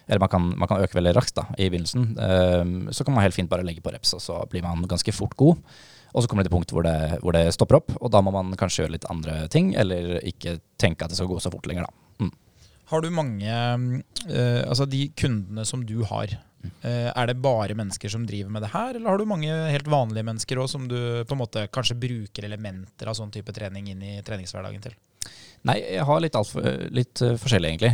[0.07, 2.09] Eller man kan, man kan øke veldig raskt da, i begynnelsen.
[2.19, 5.15] Um, så kan man helt fint bare legge på reps, og så blir man ganske
[5.15, 5.63] fort god.
[6.11, 8.33] Og så kommer det til punkt hvor det, hvor det stopper opp, og da må
[8.35, 11.71] man kanskje gjøre litt andre ting, eller ikke tenke at det skal gå så fort
[11.71, 12.25] lenger, da.
[12.25, 12.33] Mm.
[12.91, 18.11] Har du mange uh, Altså de kundene som du har, Uh, er det bare mennesker
[18.13, 20.93] som driver med det her, eller har du mange helt vanlige mennesker òg som du
[21.25, 24.93] på en måte kanskje bruker elementer av sånn type trening inn i treningshverdagen til?
[25.65, 27.91] Nei, jeg har litt, for, litt eh, forskjellig, egentlig.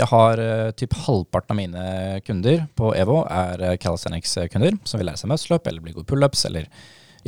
[0.00, 0.42] Jeg har
[0.80, 1.84] typ halvparten av mine
[2.24, 6.72] kunder på EVO er calisthenics-kunder som vil lære seg muscle-up eller bli gode pullups eller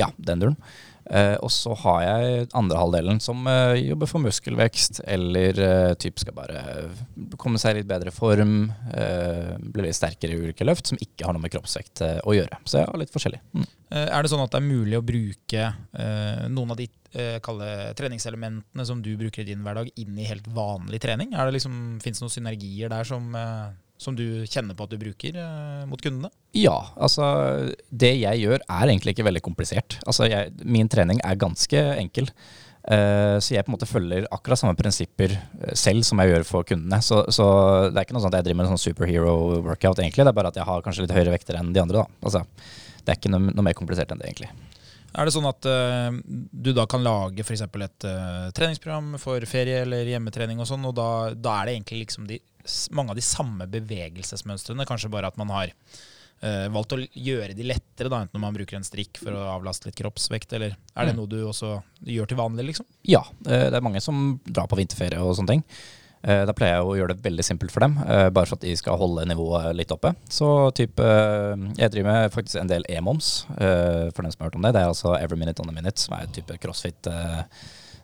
[0.01, 0.59] ja, den duren.
[1.11, 6.23] Eh, og så har jeg andre halvdelen som eh, jobber for muskelvekst, eller eh, typ
[6.23, 6.62] skal bare
[7.40, 11.37] komme seg i litt bedre form, bli litt sterkere i ulike løft, som ikke har
[11.37, 12.61] noe med kroppsvekt å gjøre.
[12.64, 13.40] Så jeg har litt forskjellig.
[13.53, 13.67] Mm.
[13.95, 15.67] Er det sånn at det er mulig å bruke
[16.51, 16.87] noen av de
[17.99, 21.35] treningselementene som du bruker i din hverdag, inn i helt vanlig trening?
[21.35, 23.29] Er det liksom, Fins det noen synergier der som,
[24.01, 26.31] som du kjenner på at du bruker eh, mot kundene?
[26.57, 27.25] Ja, altså
[27.91, 29.99] det jeg gjør er egentlig ikke veldig komplisert.
[30.05, 32.31] Altså jeg, min trening er ganske enkel.
[32.85, 36.43] Uh, så jeg på en måte følger akkurat samme prinsipper eh, selv som jeg gjør
[36.45, 36.99] for kundene.
[37.01, 37.47] Så, så
[37.89, 40.27] det er ikke noe sånn at jeg driver med en sånn superhero workout egentlig.
[40.27, 42.05] Det er bare at jeg har kanskje litt høyere vekter enn de andre.
[42.05, 42.21] da.
[42.29, 42.45] Altså,
[43.01, 44.51] det er ikke noe, noe mer komplisert enn det egentlig.
[45.15, 47.65] Er det sånn at uh, du da kan lage f.eks.
[47.65, 52.03] et uh, treningsprogram for ferie eller hjemmetrening og sånn, og da, da er det egentlig
[52.03, 52.41] liksom de,
[52.90, 55.72] mange av de samme bevegelsesmønstrene, kanskje bare at man har
[56.44, 59.44] uh, valgt å gjøre de lettere, da, enten om man bruker en strikk for å
[59.57, 61.20] avlaste litt kroppsvekt, eller er det Mm.
[61.22, 62.87] noe du også gjør til vanlig, liksom?
[63.05, 65.64] Ja, eh, det er mange som drar på vinterferie og sånne ting.
[66.24, 68.74] Eh, Da pleier jeg å gjøre det veldig simpelt for dem, bare for at de
[68.77, 70.14] skal holde nivået litt oppe.
[70.29, 74.57] Så typ, eh, jeg driver med faktisk en del e-moms, for dem som har hørt
[74.57, 74.72] om det.
[74.72, 77.07] Det er altså Every Minute on a Minute, som er en type crossfit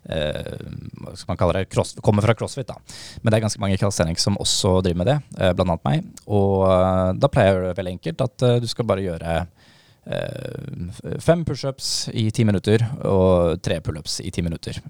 [0.04, 1.68] Hva skal man kalle det?
[1.72, 2.78] Cross, kommer fra crossfit, da.
[3.20, 6.06] Men det er ganske mange calisthenics som også driver med det, eh, blant annet meg.
[6.26, 9.04] Og eh, da pleier jeg å gjøre det veldig enkelt, at eh, du skal bare
[9.04, 9.34] gjøre
[10.10, 14.80] eh, fem pushups i ti minutter og tre pullups i ti minutter.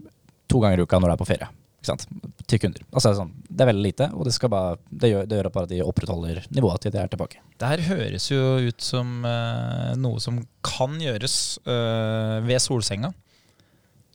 [0.51, 1.51] To ganger i uka når du er på ferie.
[1.81, 2.03] Ikke sant?
[2.45, 2.83] Til kunder.
[2.93, 5.73] Altså, sånn, det er veldig lite, og det, bare, det, gjør, det gjør bare at
[5.73, 7.41] de opprettholder nivået til de er tilbake.
[7.57, 13.15] Det her høres jo ut som uh, noe som kan gjøres uh, ved solsenga.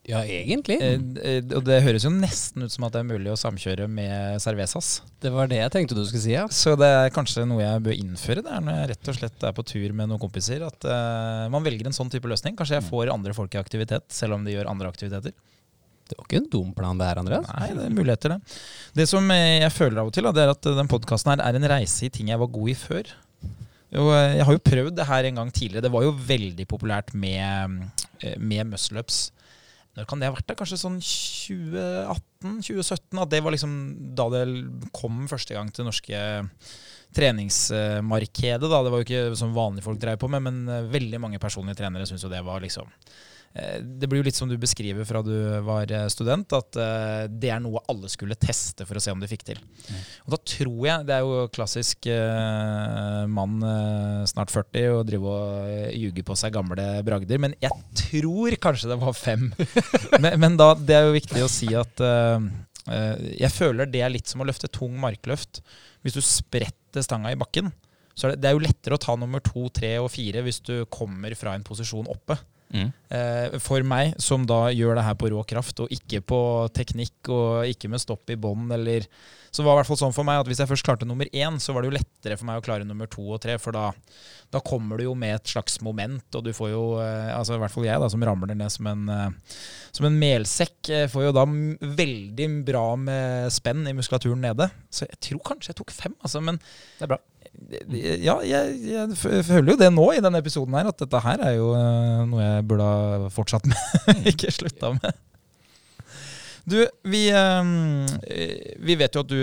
[0.06, 0.78] Ja, egentlig.
[0.84, 3.88] Eh, eh, og det høres jo nesten ut som at det er mulig å samkjøre
[3.90, 5.00] med cervezas.
[5.22, 6.46] Det var det jeg tenkte du skulle si, ja.
[6.54, 9.48] Så det er kanskje noe jeg bør innføre det er når jeg rett og slett
[9.50, 10.62] er på tur med noen kompiser.
[10.68, 12.58] At eh, man velger en sånn type løsning.
[12.60, 15.34] Kanskje jeg får andre folk i aktivitet, selv om de gjør andre aktiviteter.
[16.06, 17.50] Det var ikke en dum plan det her, Andreas.
[17.50, 18.58] Nei, det er muligheter, det.
[19.02, 21.48] Det som eh, jeg føler av og til, da, det er at den podkasten her
[21.48, 23.16] er en reise i ting jeg var god i før.
[23.96, 25.88] Jo, eh, jeg har jo prøvd det her en gang tidligere.
[25.88, 27.90] Det var jo veldig populært med,
[28.38, 29.32] med muscle-ups.
[29.96, 30.48] Når kan det ha vært?
[30.50, 30.58] da?
[30.60, 33.22] Kanskje sånn 2018-2017?
[33.22, 33.72] At det var liksom
[34.18, 34.44] da det
[34.96, 36.18] kom første gang til norske
[37.16, 38.68] treningsmarkedet.
[38.68, 38.84] Da.
[38.84, 41.78] Det var jo ikke sånn vanlige folk drev på med, men eh, veldig mange personlige
[41.80, 42.88] trenere syntes jo det var liksom
[43.56, 45.32] det blir jo litt som du beskriver fra du
[45.64, 49.22] var eh, student, at eh, det er noe alle skulle teste for å se om
[49.22, 49.62] de fikk til.
[50.26, 55.32] Og da tror jeg, Det er jo klassisk eh, mann eh, snart 40 og drive
[55.32, 59.48] og eh, ljuge på seg gamle bragder, men jeg tror kanskje det var fem.
[60.24, 62.50] men, men da, det er jo viktig å si at eh,
[62.92, 65.62] eh, jeg føler det er litt som å løfte tung markløft.
[66.04, 67.72] Hvis du spretter stanga i bakken,
[68.16, 70.60] så er det, det er jo lettere å ta nummer to, tre og fire hvis
[70.68, 72.36] du kommer fra en posisjon oppe.
[72.74, 72.90] Mm.
[73.14, 76.40] Eh, for meg, som da gjør det her på rå kraft, og ikke på
[76.76, 79.08] teknikk, og ikke med stopp i bånd, eller
[79.56, 81.30] Så var det i hvert fall sånn for meg at hvis jeg først klarte nummer
[81.32, 83.72] én, så var det jo lettere for meg å klare nummer to og tre, for
[83.72, 83.86] da,
[84.52, 87.62] da kommer du jo med et slags moment, og du får jo eh, Altså i
[87.62, 89.56] hvert fall jeg, da, som ramler ned som en, eh,
[89.96, 94.68] som en melsekk, får jo da veldig bra med spenn i muskulaturen nede.
[94.92, 97.22] Så jeg tror kanskje jeg tok fem, altså, men Det er bra.
[98.22, 101.56] Ja, jeg, jeg føler jo det nå i denne episoden her, at dette her er
[101.58, 103.86] jo eh, noe jeg burde ha fortsatt med,
[104.32, 105.22] ikke slutta med.
[106.66, 107.72] Du, vi, eh,
[108.82, 109.40] vi vet jo at du,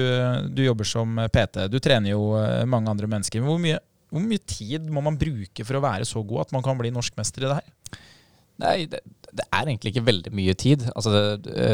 [0.51, 1.69] du jobber som PT.
[1.71, 3.43] Du trener jo eh, mange andre mennesker.
[3.43, 3.79] Men hvor mye,
[4.11, 6.91] hvor mye tid må man bruke for å være så god at man kan bli
[6.95, 8.01] norskmester i det her?
[8.63, 10.83] Nei, det, det er egentlig ikke veldig mye tid.
[10.93, 11.71] Altså, det,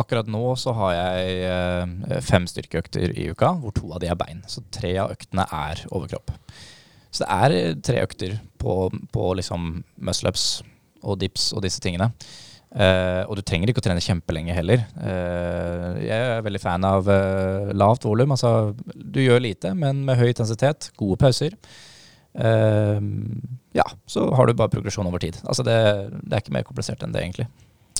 [0.00, 4.18] akkurat nå så har jeg eh, fem styrkeøkter i uka, hvor to av de er
[4.18, 4.42] bein.
[4.50, 6.32] Så tre av øktene er overkropp.
[7.10, 8.82] Så det er eh, tre økter på,
[9.14, 10.46] på liksom muscle-ups
[11.00, 12.10] og dips og disse tingene.
[12.70, 14.84] Uh, og du trenger ikke å trene kjempelenge heller.
[14.94, 18.30] Uh, jeg er veldig fan av uh, lavt volum.
[18.36, 20.92] Altså, du gjør lite, men med høy intensitet.
[21.00, 21.58] Gode pauser.
[23.74, 25.40] Ja, så har du bare progresjon over tid.
[25.50, 25.74] Altså det,
[26.22, 27.48] det er ikke mer komplisert enn det, egentlig.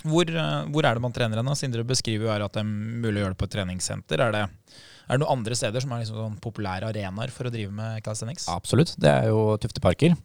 [0.07, 1.51] Hvor, eh, hvor er det man trener hen?
[1.59, 4.23] Sindre beskriver jo her at det er mulig å gjøre det på et treningssenter.
[4.25, 7.53] Er det, er det noen andre steder som er liksom sånn populære arenaer for å
[7.53, 8.49] drive med calisthenics?
[8.53, 8.95] Absolutt.
[9.01, 10.17] Det er jo Tufteparker,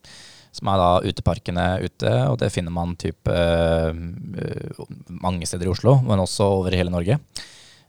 [0.56, 2.14] som er da uteparkene ute.
[2.32, 3.92] Og det finner man typ, eh,
[5.10, 7.20] mange steder i Oslo, men også over hele Norge.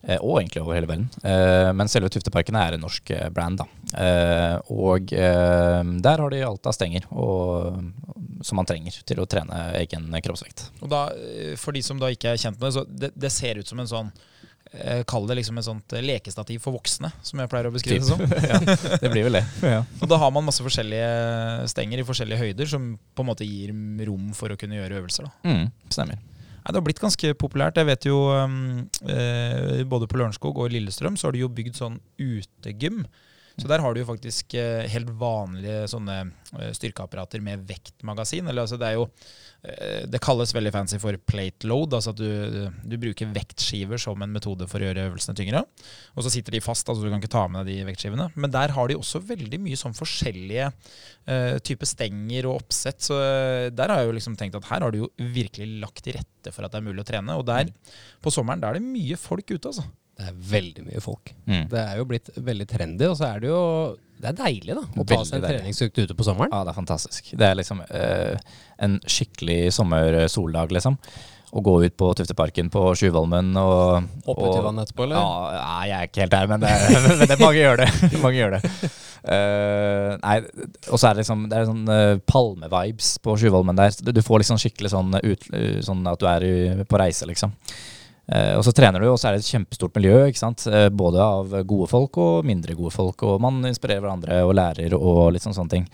[0.07, 1.09] Eh, og egentlig over hele verden.
[1.27, 3.59] Eh, men selve Tufteparkene er en norsk eh, brand.
[3.59, 3.67] da.
[3.99, 7.81] Eh, og eh, der har de alt av stenger og,
[8.47, 10.69] som man trenger til å trene egen kroppsvekt.
[10.85, 11.09] Og da,
[11.59, 13.83] For de som da ikke er kjent med det, så det, det ser ut som
[13.83, 14.13] en sånn
[14.77, 18.13] eh, Kall det liksom et sånt lekestativ for voksne, som jeg pleier å beskrive det
[18.13, 18.23] som.
[18.53, 18.61] ja,
[19.03, 19.45] det blir vel det.
[19.75, 19.83] Ja.
[19.99, 23.75] Og da har man masse forskjellige stenger i forskjellige høyder, som på en måte gir
[24.07, 25.27] rom for å kunne gjøre øvelser.
[25.27, 25.51] da.
[25.51, 26.23] Mm, stemmer.
[26.67, 27.77] Nei, det har blitt ganske populært.
[27.79, 31.79] Jeg vet jo um, eh, Både på Lørenskog og Lillestrøm så har de jo bygd
[31.79, 33.05] sånn utegym.
[33.57, 36.17] Så der har du jo faktisk eh, helt vanlige sånne
[36.59, 38.51] eh, styrkeapparater med vektmagasin.
[38.51, 39.07] Eller altså det er jo
[39.63, 41.95] Det kalles veldig fancy for plate load.
[41.97, 45.65] Altså at du, du bruker vektskiver som en metode for å gjøre øvelsene tyngre.
[46.15, 48.29] Og så sitter de fast, altså du kan ikke ta med deg de vektskivene.
[48.37, 53.03] Men der har de også veldig mye sånn forskjellige uh, typer stenger og oppsett.
[53.07, 56.05] Så eh, der har jeg jo liksom tenkt at her har du jo virkelig lagt
[56.07, 57.39] til rette for at det er mulig å trene.
[57.39, 57.71] Og der,
[58.23, 59.87] på sommeren, da er det mye folk ute, altså.
[60.17, 61.33] Det er veldig mye folk.
[61.45, 61.65] Mm.
[61.73, 63.63] Det er jo blitt veldig trendy, og så er det jo
[64.17, 64.83] Det er deilig, da.
[64.83, 66.53] Å ta seg en treningsøkt ute på sommeren.
[66.55, 67.33] Ja, det er fantastisk.
[67.37, 68.53] Det er liksom eh,
[68.83, 70.97] en skikkelig sommersoldag, liksom.
[71.57, 75.21] Å gå ut på Tufteparken på Tjuvholmen og Hoppe til vannet etterpå, eller?
[75.21, 76.73] Ja, nei, jeg er ikke helt der, men, det,
[77.21, 77.91] men det, mange gjør det.
[78.25, 78.63] Mange gjør det.
[79.27, 80.37] Uh, nei,
[80.87, 83.95] og så er det liksom Det er sånn uh, palmevibes på Tjuvholmen der.
[84.01, 87.55] Du, du får liksom skikkelig sånn, ut, uh, sånn at du er på reise, liksom.
[88.27, 90.67] Eh, og så trener du, og så er det et kjempestort miljø, ikke sant?
[90.67, 93.23] Eh, både av gode folk og mindre gode folk.
[93.23, 95.91] Og man inspirerer hverandre og lærer og litt sånn sånne ting.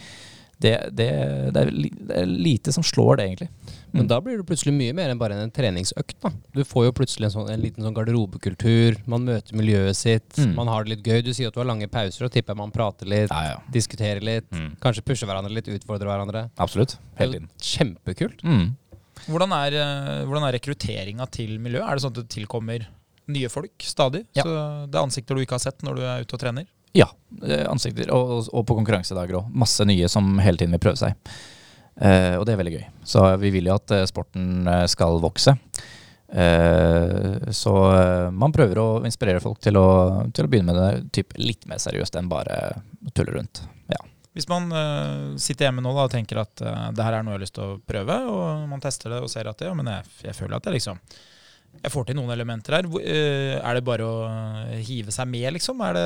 [0.62, 1.06] Det, det,
[1.50, 3.48] det, er, det er lite som slår det, egentlig.
[3.92, 6.14] Men da blir det plutselig mye mer enn bare en treningsøkt.
[6.22, 6.30] da.
[6.54, 9.00] Du får jo plutselig en, sånn, en liten sånn garderobekultur.
[9.10, 10.30] Man møter miljøet sitt.
[10.38, 10.52] Mm.
[10.60, 11.18] Man har det litt gøy.
[11.26, 13.58] Du sier at du har lange pauser, og tipper man prater litt, Ja, ja.
[13.74, 14.46] diskuterer litt.
[14.54, 14.76] Mm.
[14.80, 16.44] Kanskje pusher hverandre litt, utfordrer hverandre.
[16.62, 16.94] Absolutt.
[17.18, 17.50] Hele tiden.
[17.72, 18.46] Kjempekult.
[18.46, 18.70] Mm.
[19.30, 21.86] Hvordan er, eh, hvordan er rekrutteringa til miljøet?
[21.86, 22.86] Er det sånn at det tilkommer
[23.32, 24.24] nye folk stadig?
[24.34, 24.44] Ja.
[24.44, 24.54] Så
[24.90, 26.68] det er ansikter du ikke har sett når du er ute og trener?
[26.96, 27.08] Ja,
[27.46, 28.10] eh, ansikter.
[28.12, 29.50] Og, og, på konkurransedager òg.
[29.64, 31.16] Masse nye som hele tiden vil prøve seg.
[32.00, 32.84] Eh, og det er veldig gøy.
[33.08, 35.56] Så vi vil jo at eh, sporten skal vokse.
[36.32, 37.72] Eh, så
[38.32, 39.88] man prøver å inspirere folk til å,
[40.32, 42.58] til å begynne med det typ litt mer seriøst enn bare
[43.16, 43.64] tulle rundt.
[43.92, 44.00] Ja.
[44.32, 47.34] Hvis man uh, sitter hjemme nå da, og tenker at uh, det her er noe
[47.34, 49.90] jeg har lyst til å prøve, og man tester det og ser at ja, men
[49.92, 51.02] jeg, jeg føler at jeg liksom
[51.72, 52.86] jeg får til noen elementer her.
[53.00, 54.16] Eh, er det bare å
[54.84, 55.80] hive seg med, liksom?
[55.86, 56.02] Er det,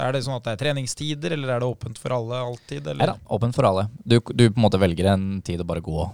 [0.00, 2.88] er det sånn at det er treningstider, eller er det åpent for alle alltid?
[2.88, 3.04] Eller?
[3.04, 3.84] Ja, da, åpent for alle.
[4.00, 6.06] Du, du på en måte velger en tid å bare gå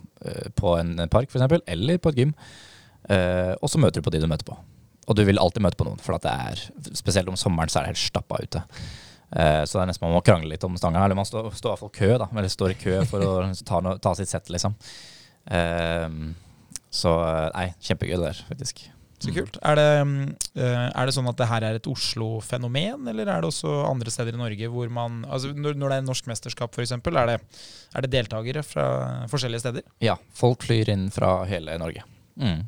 [0.59, 2.35] på en park f.eks., eller på et gym.
[3.63, 4.59] Og så møter du på de du møter på.
[5.07, 6.67] Og du vil alltid møte på noen, for det er,
[6.99, 8.67] spesielt om sommeren så er det helt stappa ute.
[9.33, 11.05] Eh, så det er nesten man må krangle litt om stanga.
[11.05, 12.29] Eller man står, står i hvert fall kø, da.
[12.37, 13.33] Eller står i kø for å
[13.71, 14.77] ta, no, ta sitt sett, liksom.
[15.51, 16.09] Eh,
[16.97, 17.17] så
[17.55, 18.85] nei, kjempegøy det der, faktisk.
[19.17, 19.55] Så kult.
[19.65, 20.17] Er det, mm,
[20.61, 24.13] eh, er det sånn at det her er et Oslo-fenomen, eller er det også andre
[24.13, 27.39] steder i Norge hvor man altså Når, når det er norsk mesterskap, f.eks., er, det-
[27.97, 28.85] er det deltakere fra
[29.33, 29.87] forskjellige steder?
[30.05, 32.05] Ja, folk flyr inn fra hele Norge.
[32.37, 32.67] Mm.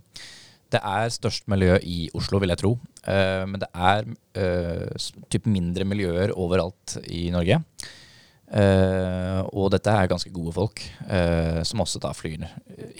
[0.69, 2.75] Det er størst miljø i Oslo, vil jeg tro.
[3.07, 7.63] Uh, men det er uh, typ mindre miljøer overalt i Norge.
[8.49, 10.81] Uh, og dette er ganske gode folk,
[11.69, 12.47] som også da flyr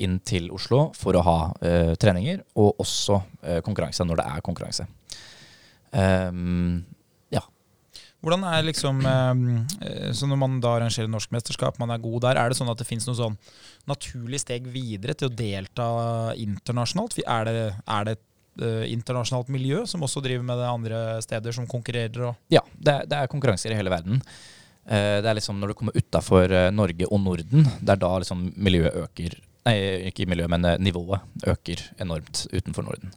[0.05, 1.39] inn til Oslo for å ha
[2.01, 3.17] treninger, og også
[3.65, 4.89] konkurranse når det er konkurranse.
[5.93, 6.85] Um.
[8.25, 12.41] Hvordan er liksom eh, Så når man da arrangerer norsk mesterskap, man er god der,
[12.41, 13.37] er det sånn at det finnes noe sånn
[13.89, 15.89] naturlig steg videre til å delta
[16.35, 17.21] internasjonalt?
[17.23, 18.25] Er det, er det et
[18.65, 22.31] uh, internasjonalt miljø som også driver med det andre steder, som konkurrerer?
[22.31, 24.19] Og ja, det er, det er konkurranser i hele verden.
[24.89, 28.49] Uh, det er liksom når du kommer utafor Norge og Norden, det er da liksom
[28.57, 29.75] miljøet øker Nei,
[30.09, 33.11] ikke miljøet, men nivået øker enormt utenfor Norden.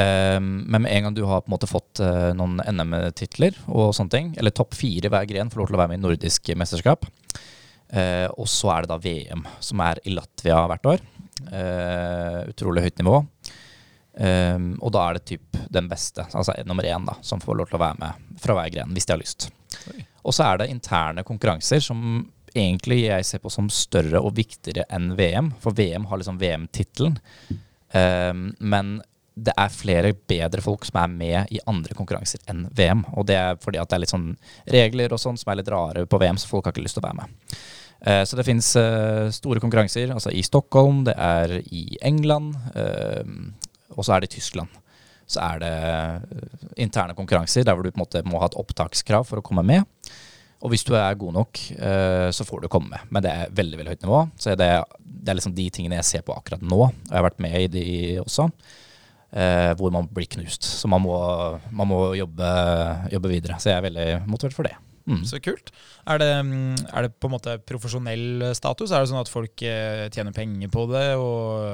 [0.00, 3.90] Um, men med en gang du har på en måte fått uh, noen NM-titler og
[3.96, 6.52] sånne ting, eller topp fire hver gren får lov til å være med i nordisk
[6.56, 11.04] mesterskap, uh, og så er det da VM, som er i Latvia hvert år.
[11.50, 13.18] Uh, utrolig høyt nivå.
[14.20, 17.70] Um, og da er det typ den beste, altså nummer én, da, som får lov
[17.70, 19.48] til å være med fra hver gren, hvis de har lyst.
[20.20, 24.84] Og så er det interne konkurranser som egentlig jeg ser på som større og viktigere
[24.92, 27.16] enn VM, for VM har liksom VM-tittelen.
[27.90, 28.98] Um, men
[29.40, 33.04] det er flere bedre folk som er med i andre konkurranser enn VM.
[33.16, 34.30] Og det er fordi at det er litt sånn
[34.70, 37.04] regler og sånn som er litt rare på VM, så folk har ikke lyst til
[37.04, 37.54] å være med.
[38.00, 43.24] Eh, så det fins eh, store konkurranser altså i Stockholm, det er i England, eh,
[43.96, 44.80] og så er det i Tyskland.
[45.30, 45.74] Så er det
[46.82, 49.62] interne konkurranser der hvor du på en måte må ha et opptakskrav for å komme
[49.62, 49.86] med.
[50.60, 51.60] Og hvis du er god nok,
[52.34, 53.04] så får du komme med.
[53.14, 54.18] Men det er veldig veldig høyt nivå.
[54.42, 56.80] Så det er liksom de tingene jeg ser på akkurat nå.
[56.82, 57.86] Og jeg har vært med i de
[58.24, 58.48] også
[59.32, 60.66] eh, hvor man blir knust.
[60.66, 61.16] Så man må,
[61.70, 62.52] man må jobbe,
[63.12, 63.58] jobbe, videre.
[63.60, 64.76] Så jeg er veldig motivert for det.
[65.10, 65.22] Mm.
[65.26, 65.72] Så kult.
[66.06, 68.92] Er det, er det, på en måte profesjonell status?
[68.92, 71.06] Er det sånn at folk eh, tjener penger på det?
[71.18, 71.64] Og,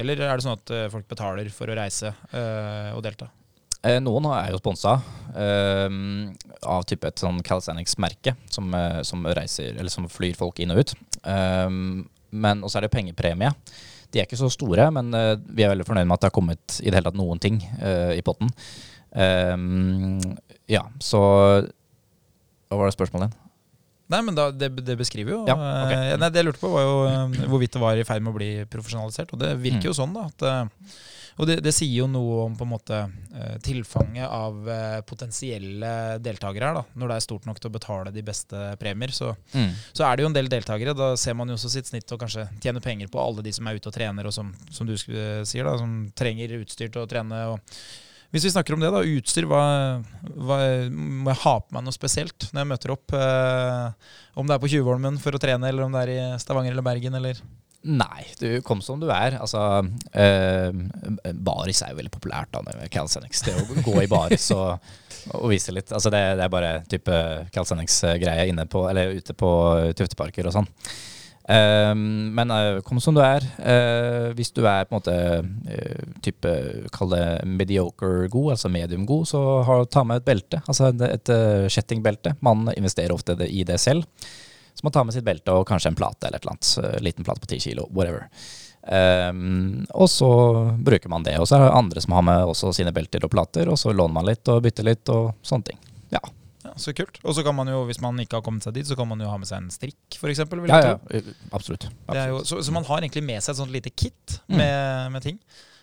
[0.00, 3.30] eller er det sånn at eh, folk betaler for å reise øh, og delta?
[3.82, 4.92] Noen er jo sponsa
[5.34, 5.94] øh,
[6.70, 8.68] av type et sånn Calisthenics-merke som,
[9.02, 10.92] som, reiser, eller som flyr folk inn og ut.
[12.30, 13.50] men også er det pengepremie.
[14.12, 16.36] De er ikke så store, men uh, vi er veldig fornøyd med at det har
[16.36, 18.52] kommet i det hele tatt noen ting uh, i potten.
[19.12, 20.18] Um,
[20.72, 23.38] ja, så Hva var det spørsmålet din?
[24.12, 26.14] Nei, men da, det, det, beskriver jo ja, okay.
[26.14, 28.38] uh, Nei, Det jeg lurte på, var jo hvorvidt det var i ferd med å
[28.38, 29.34] bli profesjonalisert.
[29.36, 29.88] Og det virker mm.
[29.90, 30.28] jo sånn, da.
[30.28, 30.46] at
[31.38, 35.92] og det, det, sier jo noe om på en måte eh, tilfanget av eh, potensielle
[36.22, 36.78] deltakere her.
[36.80, 36.84] da.
[36.98, 39.72] Når det er stort nok til å betale de beste premier, så, mm.
[39.92, 40.96] så er det jo en del deltakere.
[40.98, 43.68] Da ser man jo også sitt snitt og kanskje tjener penger på alle de som
[43.68, 47.10] er ute og trener, og som, som du sier, da, som trenger utstyr til å
[47.10, 47.44] trene.
[47.54, 47.60] og
[48.32, 49.62] hvis vi snakker om det, da, utstyr, hva,
[50.40, 50.56] hva,
[50.88, 53.12] må jeg ha på meg noe spesielt når jeg møter opp?
[53.12, 56.72] Eh, om det er på Tjuvholmen for å trene, eller om det er i Stavanger
[56.72, 57.42] eller Bergen, eller
[57.82, 59.38] Nei, du kom som du er.
[59.42, 63.42] Altså, uh, baris er jo veldig populært da med Calisthenics.
[63.46, 64.92] Det å gå i baris og,
[65.34, 65.90] og vise litt.
[65.90, 67.16] Altså, det, det er bare type
[67.54, 69.50] Calisthenics-greie inne på, eller ute på
[69.98, 70.70] Tufteparker og sånn.
[71.42, 73.42] Uh, men uh, kom som du er.
[73.58, 75.16] Uh, hvis du er på en måte
[76.22, 76.54] type,
[76.94, 80.62] kall det mediocre god, altså medium god, så har, ta med et belte.
[80.68, 81.34] Altså et, et
[81.66, 82.36] kjettingbelte.
[82.46, 84.06] Man investerer ofte i det selv.
[84.74, 86.74] Så man tar med sitt belte og kanskje en plate eller et eller annet.
[86.82, 88.28] Eh, liten plate på ti kilo, whatever.
[88.82, 90.28] Um, og så
[90.78, 91.36] bruker man det.
[91.38, 93.94] Og så er det andre som har med også sine belter og plater, og så
[93.94, 95.82] låner man litt og bytter litt og sånne ting.
[96.14, 96.22] Ja.
[96.64, 97.20] ja så kult.
[97.22, 99.22] Og så kan man jo, hvis man ikke har kommet seg dit, så kan man
[99.22, 100.42] jo ha med seg en strikk, f.eks.
[100.42, 100.96] Ja, ja,
[101.52, 101.86] absolutt.
[102.08, 102.32] absolutt.
[102.32, 105.14] Jo, så, så, man har egentlig med seg et sånt lite kit med, mm.
[105.14, 105.38] med ting.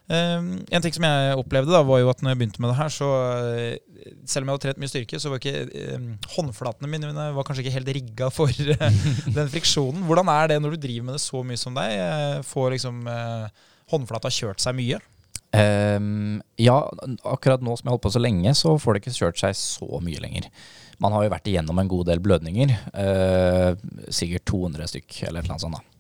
[0.10, 2.80] Um, en ting som jeg opplevde, da, var jo at når jeg begynte med det
[2.80, 6.90] her, så uh, selv om jeg hadde trent mye styrke, så var ikke uh, håndflatene
[6.90, 9.04] mine var kanskje ikke helt rigga for uh,
[9.38, 10.08] den friksjonen.
[10.10, 11.94] Hvordan er det når du driver med det så mye som deg?
[12.50, 13.06] får liksom
[13.92, 14.98] håndflata kjørt seg mye?
[15.54, 16.78] Um, ja,
[17.30, 20.02] akkurat nå som jeg holdt på så lenge, så får det ikke kjørt seg så
[20.06, 20.50] mye lenger.
[21.02, 22.74] Man har jo vært igjennom en god del blødninger.
[24.12, 25.78] sikkert 200 stykk, eller et eller annet sånt.
[25.78, 25.99] da.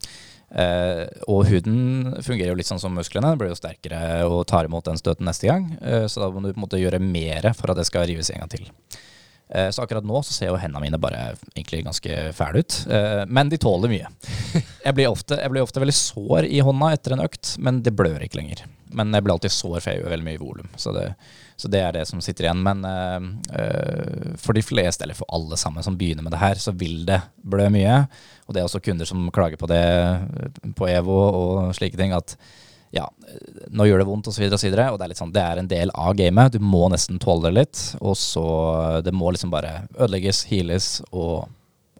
[0.50, 3.36] Uh, og huden fungerer jo litt sånn som musklene.
[3.38, 5.68] Blir jo sterkere og tar imot den støten neste gang.
[5.84, 8.32] Uh, så da må du på en måte gjøre mer for at det skal rives
[8.34, 8.70] en gang til.
[9.50, 12.80] Uh, så akkurat nå så ser jo hendene mine bare egentlig ganske fæle ut.
[13.28, 14.10] men de tåler mye.
[14.86, 17.92] Jeg blir, ofte, jeg blir, ofte, veldig sår i hånda etter en økt, men det
[17.94, 18.64] blør ikke lenger.
[18.96, 20.70] Men jeg blir alltid sår, for jeg gjør veldig mye volum.
[20.80, 20.94] Så,
[21.60, 22.64] så, det er det som sitter igjen.
[22.66, 22.88] Men
[24.42, 27.20] for de fleste, eller for alle sammen som begynner med det her, så vil det
[27.44, 28.00] blø mye.
[28.48, 29.84] Og det er også kunder som klager på det
[30.80, 32.16] på EVO og slike ting.
[32.18, 32.34] At
[32.96, 33.06] ja,
[33.70, 34.42] nå gjør det vondt osv.
[34.50, 36.56] Videre, og, og det er litt sånn, det er en del av gamet.
[36.56, 37.86] Du må nesten tåle det litt.
[38.02, 38.46] Og så
[39.06, 41.48] Det må liksom bare ødelegges, heales og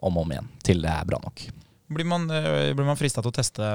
[0.00, 1.42] om og om igjen til det er bra nok.
[1.90, 3.66] Blir man, eh, blir man frista til å teste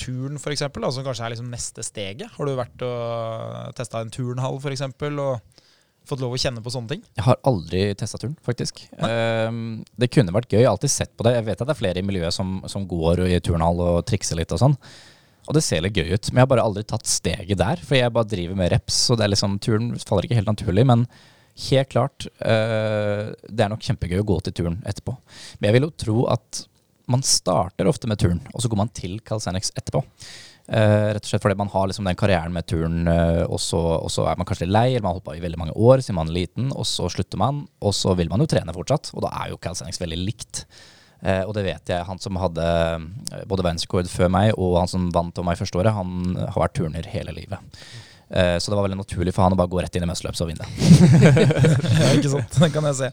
[0.00, 2.32] turn, f.eks., som kanskje er liksom neste steget?
[2.32, 5.60] Har du vært og testa en turnhall, f.eks., og
[6.08, 7.02] fått lov å kjenne på sånne ting?
[7.16, 8.82] Jeg har aldri testa turen, faktisk.
[8.96, 10.62] Um, det kunne vært gøy.
[10.62, 11.36] Jeg har alltid sett på det.
[11.36, 14.40] Jeg vet at det er flere i miljøet som, som går i turnhall og trikser
[14.40, 14.76] litt og sånn.
[15.44, 16.30] Og det ser litt gøy ut.
[16.30, 17.80] Men jeg har bare aldri tatt steget der.
[17.84, 20.86] For jeg bare driver med reps, så det er liksom, turen faller ikke helt naturlig.
[20.88, 21.06] Men
[21.68, 25.16] helt klart, øh, det er nok kjempegøy å gå til turen etterpå.
[25.58, 26.64] Men jeg vil jo tro at
[27.10, 30.00] man starter ofte med turen, og så går man til Calisthenics etterpå.
[30.64, 33.76] Uh, rett og slett fordi man har liksom den karrieren med turn, uh, og, så,
[33.98, 35.74] og, så, er man kanskje litt lei, eller man har holdt på i veldig mange
[35.76, 38.72] år siden man er liten, og så slutter man, og så vil man jo trene
[38.72, 39.10] fortsatt.
[39.12, 40.62] Og da er jo calisthenics veldig likt.
[41.24, 42.06] Uh, og det vet jeg.
[42.08, 42.64] Han som hadde
[43.48, 46.76] både verdensrekord før meg, og han som vant over meg første året, han har vært
[46.76, 47.84] turner hele livet.
[48.34, 50.48] så det var veldig naturlig for han å bare gå rett inn i mesterløpet og
[50.48, 50.66] vinne.
[52.00, 52.56] ja, ikke sant.
[52.56, 53.10] Det kan jeg se.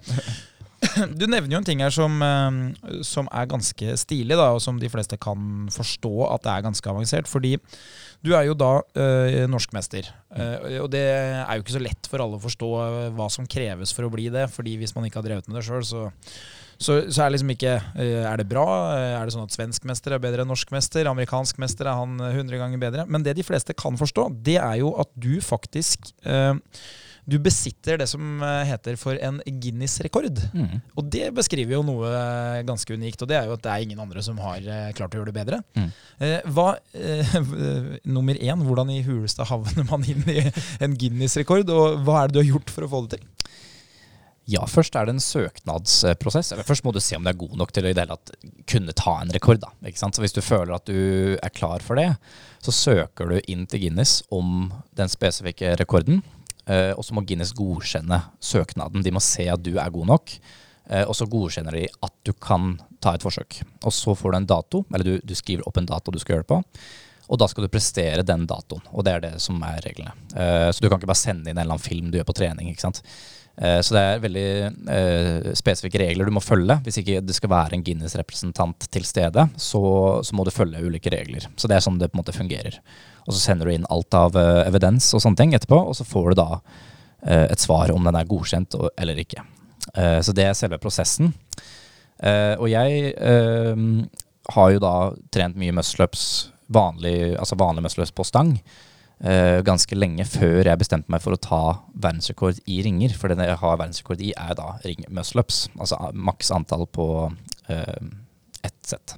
[1.19, 4.79] Du nevner jo en ting her som, eh, som, er ganske stilig, da, og som
[4.81, 7.29] de fleste kan forstå at det er ganske avansert.
[7.29, 7.55] Fordi
[8.25, 10.09] du er jo da øh, norskmester.
[10.35, 12.71] Øh, og det er jo ikke så lett for alle å forstå
[13.17, 14.49] hva som kreves for å bli det.
[14.53, 16.09] fordi hvis man ikke har drevet med det sjøl, så,
[16.81, 18.65] så, så, er liksom ikke Er det bra?
[18.97, 21.07] Er det sånn at svensk mester er bedre enn norsk mester?
[21.11, 23.05] Amerikansk mester er han 100 ganger bedre?
[23.07, 26.11] Men det de fleste kan forstå, det er jo at du faktisk
[27.29, 30.39] du besitter det som eh, heter for en Guinness-rekord.
[30.57, 30.79] Mm.
[30.97, 33.85] Og det beskriver jo noe eh, ganske unikt, og det er jo at det er
[33.85, 35.61] ingen andre som har eh, klart å gjøre det bedre.
[35.77, 35.91] Mm.
[36.55, 36.67] Hva,
[36.97, 37.35] eh,
[38.17, 40.41] nummer én, hvordan i huleste havner man inn i
[40.81, 43.29] en Guinness-rekord, og hva er det du har gjort for å få det til?
[44.49, 46.51] Ja, først er det en søknadsprosess.
[46.53, 48.07] Eller først må du se om du er god nok til å i det
[48.69, 49.61] kunne ta en rekord.
[49.61, 50.17] Da, ikke sant?
[50.17, 52.09] Så Hvis du føler at du er klar for det,
[52.63, 56.23] så søker du inn til Guinness om den spesifikke rekorden.
[56.65, 59.05] Eh, og så må Guinness godkjenne søknaden.
[59.05, 60.35] De må se at du er god nok.
[60.89, 63.61] Eh, og så godkjenner de at du kan ta et forsøk.
[63.85, 66.37] Og så får du en dato, eller du, du, skriver opp en dato du skal
[66.37, 66.61] gjøre det på.
[67.31, 68.83] Og da skal du prestere den datoen.
[68.91, 70.11] Og det er det som er reglene.
[70.35, 72.41] Eh, så du kan ikke bare sende inn en eller annen film du gjør på
[72.41, 72.73] trening.
[72.73, 73.05] ikke sant?
[73.59, 76.77] Så det er veldig spesifikke regler du må følge.
[76.85, 79.81] Hvis ikke det skal være en Guinness-representant til stede, så,
[80.23, 81.45] så, må du følge ulike regler.
[81.59, 82.79] Så det er sånn det på en måte fungerer.
[83.27, 86.07] Og så sender du inn alt av uh, evidens og sånne ting etterpå, og så
[86.07, 86.49] får du da
[87.21, 89.43] et svar om den er godkjent eller ikke.
[90.25, 91.27] Så det er selve prosessen.
[92.57, 93.11] og jeg
[94.49, 94.93] har jo da
[95.33, 96.23] trent mye muscleups,
[96.71, 98.55] vanlig, altså vanlig muscleups på stang,
[99.21, 101.61] ganske lenge før jeg bestemte meg for å ta
[101.93, 103.13] verdensrekord i ringer.
[103.13, 107.05] For det jeg har verdensrekord i, er da ring muscleups, altså maks antall på
[107.69, 109.17] ett sett.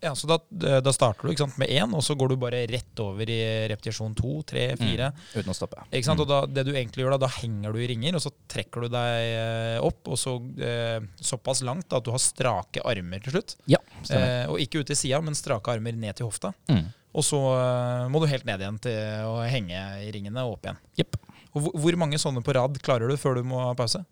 [0.00, 0.38] Ja, så da,
[0.80, 4.14] da starter du sant, med én, og så går du bare rett over i repetisjon
[4.16, 4.80] to, tre, mm.
[4.80, 5.10] fire.
[5.12, 5.82] Mm, uten å stoppe.
[5.90, 6.22] Ikke sant?
[6.22, 6.24] Mm.
[6.24, 8.86] Og da, det du egentlig gjør da, da henger du i ringer, og så trekker
[8.86, 13.20] du deg eh, opp, og så eh, såpass langt da, at du har strake armer
[13.26, 13.58] til slutt.
[13.68, 16.54] Ja, eh, og ikke ut til sida, men strake armer ned til hofta.
[16.72, 16.88] Mm.
[17.10, 20.68] Og så eh, må du helt ned igjen til å henge i ringene og opp
[20.68, 20.82] igjen.
[21.02, 21.20] Yep.
[21.58, 24.04] Og hvor, mange sånne på rad klarer du før du må ha pause?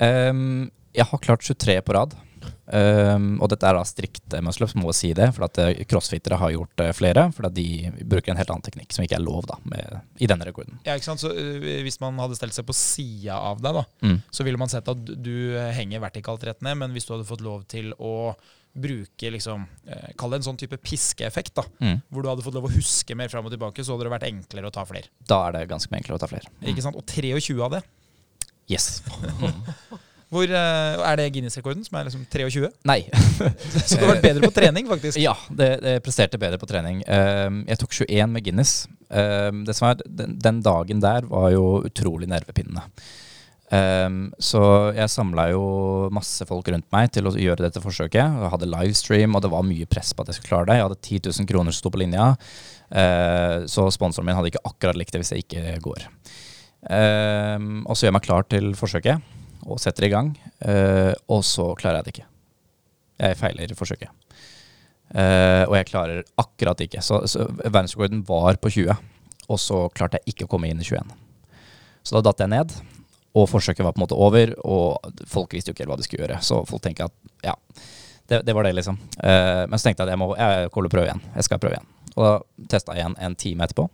[0.00, 2.16] Um, jeg har klart 23 på rad.
[2.66, 5.28] Um, og dette er da strikte muscleups, må jeg si det.
[5.36, 7.28] For at eh, crossfittere har gjort flere.
[7.36, 10.30] For at de bruker en helt annen teknikk som ikke er lov da, med, i
[10.30, 10.80] denne rekorden.
[10.88, 11.20] Ja, ikke sant?
[11.20, 14.20] Så uh, Hvis man hadde stelt seg på sida av deg, da, mm.
[14.32, 15.36] så ville man sett at du
[15.76, 16.80] henger vertikalt rett ned.
[16.80, 18.32] Men hvis du hadde fått lov til å
[18.80, 21.66] bruke liksom, eh, Kall det en sånn type piskeeffekt, da.
[21.82, 22.00] Mm.
[22.10, 24.28] Hvor du hadde fått lov å huske mer fram og tilbake, så hadde det vært
[24.28, 25.10] enklere å ta flere.
[25.28, 26.50] Da er det ganske mye enklere å ta flere.
[26.60, 26.72] Mm.
[26.72, 26.98] Ikke sant?
[26.98, 27.86] Og 23 av det.
[28.70, 29.00] Yes.
[30.26, 32.70] Hvor, uh, er det Guinness-rekorden, som er liksom 23?
[32.90, 32.98] Nei.
[33.86, 35.20] så du har vært bedre på trening, faktisk?
[35.22, 37.04] Ja, det, det presterte bedre på trening.
[37.06, 38.74] Um, jeg tok 21 med Guinness.
[39.06, 42.82] Um, det som er, den, den, dagen der var jo utrolig nervepinnende.
[43.66, 44.60] Um, så
[44.94, 45.62] jeg samla jo
[46.14, 48.22] masse folk rundt meg til å gjøre dette forsøket.
[48.22, 50.76] Jeg hadde livestream, og det var mye press på at jeg skulle klare det.
[50.78, 54.66] Jeg hadde 10 000 kroner som sto på linja, uh, så sponsoren min hadde ikke
[54.70, 56.06] akkurat likt det hvis jeg ikke går.
[56.86, 59.32] og så gjør jeg meg klar til forsøket
[59.66, 60.30] og setter i gang,
[60.62, 62.28] uh, og så klarer jeg det ikke.
[63.26, 64.12] Jeg feiler forsøket.
[65.10, 67.02] Uh, og jeg klarer akkurat ikke.
[67.02, 68.94] Så, så verdensrekorden var på 20,
[69.46, 71.14] og så klarte jeg ikke å komme inn i 21.
[72.06, 72.74] Så da datt jeg ned,
[73.36, 76.06] og forsøket var på en måte over, og folk visste jo ikke helt hva de
[76.06, 76.38] skulle gjøre.
[76.44, 77.54] Så folk tenker at ja,
[78.30, 78.96] det, det var det, liksom.
[79.20, 81.22] Uh, men så tenkte jeg at jeg må jeg kommer til å prøve igjen.
[81.36, 81.92] Jeg skal prøve igjen.
[82.16, 82.32] Og da
[82.72, 83.86] testa jeg igjen en time etterpå.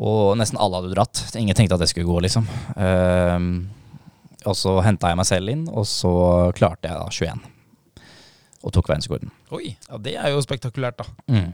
[0.00, 1.24] Og nesten alle hadde dratt.
[1.36, 2.46] Ingen tenkte at det skulle gå, liksom.
[2.78, 3.66] Uh,
[4.48, 6.12] og så henta jeg meg selv inn, og så
[6.56, 7.42] klarte jeg da 21.
[8.60, 9.32] Og tok verdensrekorden.
[9.56, 11.24] Oi, ja, det er jo spektakulært, da.
[11.32, 11.50] Mm.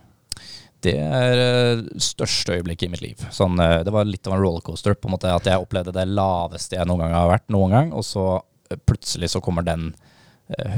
[0.86, 3.22] Det er uh, største øyeblikket i mitt liv.
[3.34, 4.96] Sånn, uh, det var litt av en rollercoaster.
[4.98, 7.48] på en måte At jeg opplevde det laveste jeg noen gang har vært.
[7.52, 9.92] noen gang Og så uh, plutselig så kommer den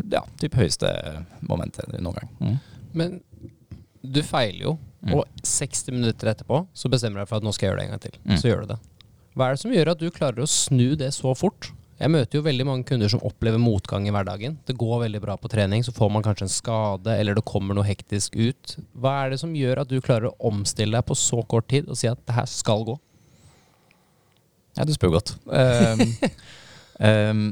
[0.09, 0.89] ja, typ høyeste
[1.45, 2.29] momentet noen gang.
[2.41, 2.55] Mm.
[2.97, 3.19] Men
[4.01, 4.71] du feiler jo,
[5.05, 5.13] mm.
[5.13, 7.85] og 60 minutter etterpå så bestemmer du deg for at nå skal jeg gjøre det
[7.85, 8.15] en gang til.
[8.23, 8.39] Mm.
[8.41, 8.79] Så gjør du det.
[9.37, 11.69] Hva er det som gjør at du klarer å snu det så fort?
[11.99, 14.55] Jeg møter jo veldig mange kunder som opplever motgang i hverdagen.
[14.69, 17.75] Det går veldig bra på trening, så får man kanskje en skade, eller det kommer
[17.75, 18.77] noe hektisk ut.
[18.95, 21.91] Hva er det som gjør at du klarer å omstille deg på så kort tid
[21.91, 22.95] og si at det her skal gå?
[24.79, 25.35] Ja, du spør godt.
[25.51, 26.05] Um,
[27.03, 27.43] um,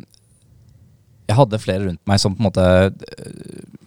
[1.26, 3.82] jeg hadde flere rundt meg som på en måte uh,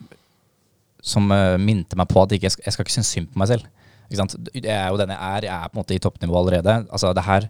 [0.99, 3.71] Som uh, minte meg på at jeg, jeg skal ikke synes synd på meg selv.
[4.11, 4.27] Jeg
[4.65, 5.47] er jo den jeg er.
[5.47, 6.81] Jeg er på en måte i toppnivå allerede.
[6.91, 7.47] Altså det her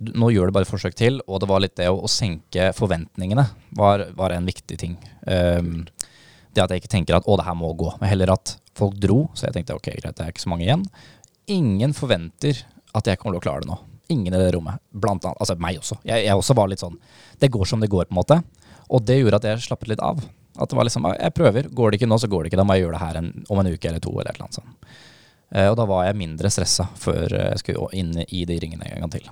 [0.00, 2.70] nå gjør det bare et forsøk til, og det var litt det å, å senke
[2.76, 3.44] forventningene
[3.76, 4.96] var, var, en viktig ting.
[5.26, 5.84] Um,
[6.54, 8.96] det at jeg ikke tenker at å, det her må gå, men heller at folk
[9.00, 9.26] dro.
[9.36, 10.86] Så jeg tenkte ok, greit, det er ikke så mange igjen.
[11.52, 12.64] Ingen forventer
[12.96, 13.78] at jeg kommer til å klare det nå.
[14.10, 14.80] Ingen i det rommet.
[14.90, 16.00] Blant annet, altså meg også.
[16.08, 16.96] Jeg, jeg også var litt sånn
[17.38, 18.40] Det går som det går, på en måte.
[18.90, 20.24] Og det gjorde at jeg slappet litt av.
[20.58, 21.68] At det var liksom Jeg prøver.
[21.70, 22.58] Går det ikke nå, så går det ikke.
[22.58, 24.16] Da må jeg gjøre det her en, om en uke eller to.
[24.16, 24.98] eller et eller annet sånt.
[25.50, 29.04] Uh, og da var jeg mindre stressa før jeg skulle inn i de ringene en
[29.04, 29.30] gang til.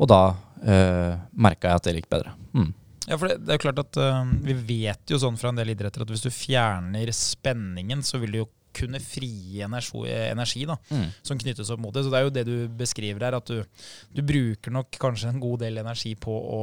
[0.00, 0.20] Og da
[0.64, 2.32] eh, merka jeg at det gikk bedre.
[2.56, 2.70] Mm.
[3.06, 5.58] Ja, for det, det, er jo klart at uh, Vi vet jo sånn fra en
[5.58, 10.62] del idretter at hvis du fjerner spenningen, så vil du jo kunne frigi energi, energi
[10.68, 11.06] da, mm.
[11.26, 12.04] som knyttes opp mot det.
[12.06, 13.64] Så det er jo det du beskriver her, at du,
[14.14, 16.60] du bruker nok kanskje en god del energi på å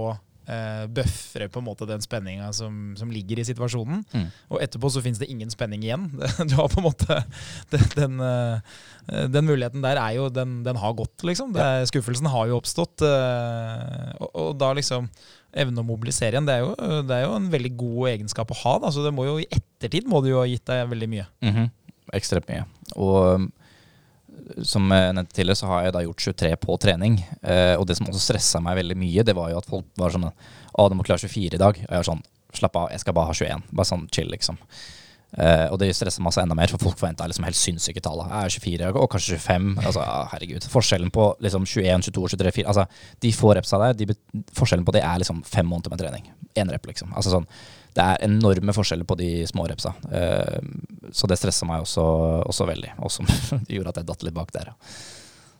[0.47, 4.03] uh, bøfre på en måte den spenninga som, som, ligger i situasjonen.
[4.11, 4.27] Mm.
[4.51, 6.09] Og etterpå så fins det ingen spenning igjen.
[6.49, 7.19] Du har på en måte
[7.73, 11.55] den, den, uh, den muligheten der er jo Den, den har gått, liksom.
[11.55, 13.03] Er, skuffelsen har jo oppstått.
[13.03, 15.09] Uh, og, og, da liksom
[15.57, 18.57] evne å mobilisere igjen, det er, jo, det er jo en veldig god egenskap å
[18.61, 18.73] ha.
[18.83, 18.91] Da.
[18.93, 21.27] Så det må jo i ettertid må det jo ha gitt deg veldig mye.
[21.45, 21.69] Mm -hmm.
[22.17, 22.65] Ekstremt mye.
[22.95, 23.47] Og
[24.65, 27.19] som jeg nevnte tidligere, så har jeg da gjort 23 på trening.
[27.41, 30.13] Eh, og det som også stressa meg veldig mye, det var jo at folk var
[30.13, 31.79] sånn Å, du må klare 24 i dag.
[31.87, 32.25] Og jeg var sånn
[32.57, 33.65] Slapp av, jeg skal bare ha 21.
[33.75, 34.55] Bare sånn chill, liksom.
[35.35, 38.21] Eh, og det stressa meg enda mer, for folk forventer liksom helt sinnssyke tall.
[38.23, 38.53] Jeg er
[38.87, 39.67] 24 og kanskje 25.
[39.83, 40.67] Altså, herregud.
[40.71, 42.87] Forskjellen på liksom 21, 22, 23, 24 altså,
[43.23, 44.15] De få repsa der, de,
[44.57, 46.31] forskjellen på det er liksom fem måneder med trening.
[46.57, 47.11] Én rep, liksom.
[47.13, 47.49] Altså, sånn,
[47.97, 49.93] det er enorme forskjeller på de små repsa.
[50.11, 52.03] Uh, så det stressa meg også,
[52.45, 52.93] også veldig.
[53.01, 53.29] Og som
[53.73, 54.73] gjorde at jeg datt litt bak der.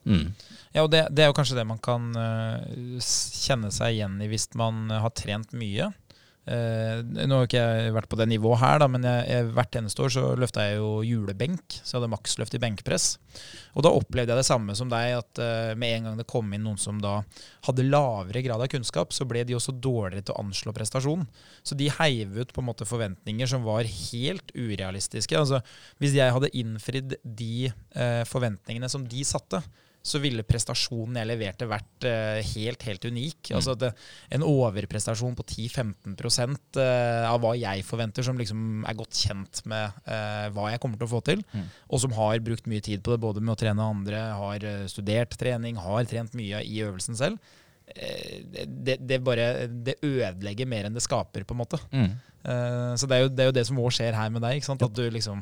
[0.08, 0.30] Mm.
[0.76, 4.30] Ja, og det, det, er jo kanskje det man kan uh, kjenne seg igjen i
[4.32, 5.90] hvis man har trent mye.
[6.48, 9.78] Uh, nå har ikke jeg vært på det nivået her, da, men jeg, jeg, hvert
[9.82, 11.80] eneste år så løfta jeg jo julebenk.
[11.82, 13.08] Så jeg hadde maksløft i benkpress.
[13.76, 16.54] Og da opplevde jeg det samme som deg, at eh, med en gang det kom
[16.56, 17.20] inn noen som da
[17.68, 21.28] hadde lavere grad av kunnskap, så ble de også dårligere til å anslå prestasjon.
[21.68, 25.38] Så de heiv ut på en måte forventninger som var helt urealistiske.
[25.38, 25.62] Altså,
[26.02, 29.62] hvis jeg hadde innfridd de eh, forventningene som de satte,
[30.08, 33.50] så ville prestasjonen jeg leverte vært uh, helt, helt unik.
[33.50, 33.58] Mm.
[33.60, 33.92] Altså det,
[34.34, 39.64] En overprestasjon på 10-15 uh, eh, av hva jeg forventer, som liksom er godt kjent
[39.70, 41.70] med uh, hva jeg kommer til å få til, mm.
[41.92, 45.36] og som har brukt mye tid på det, både med å trene andre, har studert
[45.40, 47.56] trening, har trent mye i øvelsen selv.
[47.88, 51.80] Det, det, bare det ødelegger mer enn det skaper, på en måte.
[51.90, 52.12] Mm.
[53.00, 54.60] så det er, jo, det er, jo, det som òg skjer her med deg.
[54.60, 55.42] At du liksom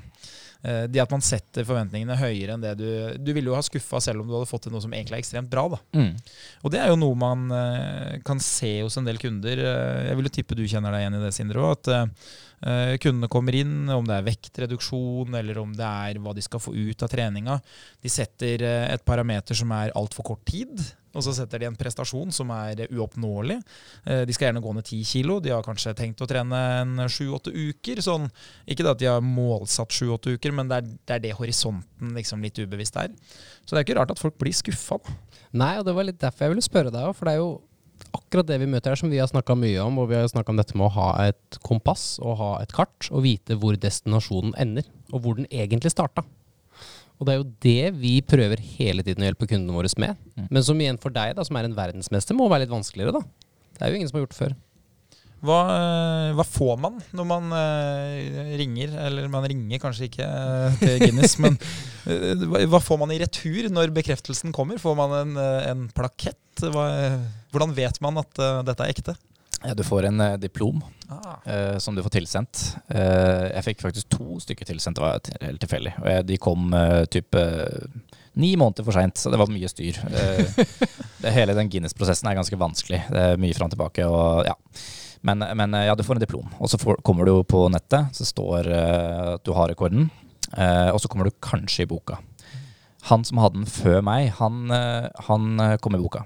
[0.66, 2.88] Eh, det at man setter forventningene høyere enn det du
[3.22, 5.24] Du ville jo ha skuffa selv om du hadde fått til noe som egentlig er
[5.26, 5.68] ekstremt bra.
[5.76, 5.80] da.
[5.98, 6.16] Mm.
[6.64, 9.62] Og det er jo noe man uh, kan se hos en del kunder.
[9.62, 11.70] Uh, jeg vil jo tippe du kjenner deg igjen i det, Sindre.
[11.76, 16.46] At uh, kundene kommer inn, om det er vektreduksjon eller om det er hva de
[16.46, 17.60] skal få ut av treninga.
[18.02, 20.80] De setter et parameter som er altfor kort tid.
[21.16, 23.58] Og så setter de en prestasjon som er uoppnåelig.
[24.04, 25.40] Eh, de skal gjerne gå ned ti kilo.
[25.44, 28.04] De har kanskje tenkt å trene en sju-åtte uker.
[28.06, 28.28] Sånn,
[28.68, 32.44] ikke at de har målsatt sju-åtte uker, men det er, det er, det horisonten liksom
[32.46, 33.14] litt ubevisst er.
[33.64, 35.00] Så det er ikke rart at folk blir skuffa.
[35.56, 37.18] Nei, og det var litt derfor jeg ville spørre deg òg.
[37.18, 37.56] For det er jo
[38.16, 40.00] akkurat det vi møter her, som vi har snakka mye om.
[40.04, 43.10] Og vi har snakka om dette med å ha et kompass og ha et kart,
[43.12, 44.88] og vite hvor destinasjonen ender.
[45.14, 46.26] Og hvor den egentlig starta.
[47.16, 50.20] Og det er jo det vi prøver hele tiden å hjelpe kundene våre med.
[50.36, 50.48] Mm.
[50.50, 53.52] Men som igjen for deg, da, som er en verdensmester, må være litt vanskeligere, da.
[53.76, 54.56] Det er jo ingen som har gjort det før.
[55.46, 60.78] Hva, eh, hva, får man når man uh, ringer, eller man ringer kanskje ikke uh,
[60.80, 61.60] til Guinness, men
[62.08, 64.82] uh, hva får man i retur når bekreftelsen kommer?
[64.82, 66.40] Får man en, en plakett?
[66.64, 66.88] Hva,
[67.54, 68.32] hvordan vet man at
[68.66, 69.18] dette er ekte?
[69.68, 71.38] Ja, du får en uh, diplom ah.
[71.46, 72.76] uh, som du får tilsendt.
[72.92, 75.96] Uh, jeg fikk faktisk to stykker tilsendt, det var helt tilfeldig.
[76.02, 76.76] Og jeg, de kom
[77.12, 77.46] type
[78.36, 79.98] ni måneder for seint, så det var mye styr.
[81.24, 83.02] det, hele den Guinness-prosessen er ganske vanskelig.
[83.10, 84.06] Det er mye fram og tilbake.
[84.12, 84.56] Og, ja.
[85.26, 86.52] Men, men, ja, du får en diplom.
[86.60, 90.10] Og så får, kommer du på nettet, så står at du har rekorden.
[90.52, 92.20] og så kommer du kanskje i boka.
[93.08, 94.68] Han som hadde den før meg, han,
[95.30, 96.26] han kom i boka.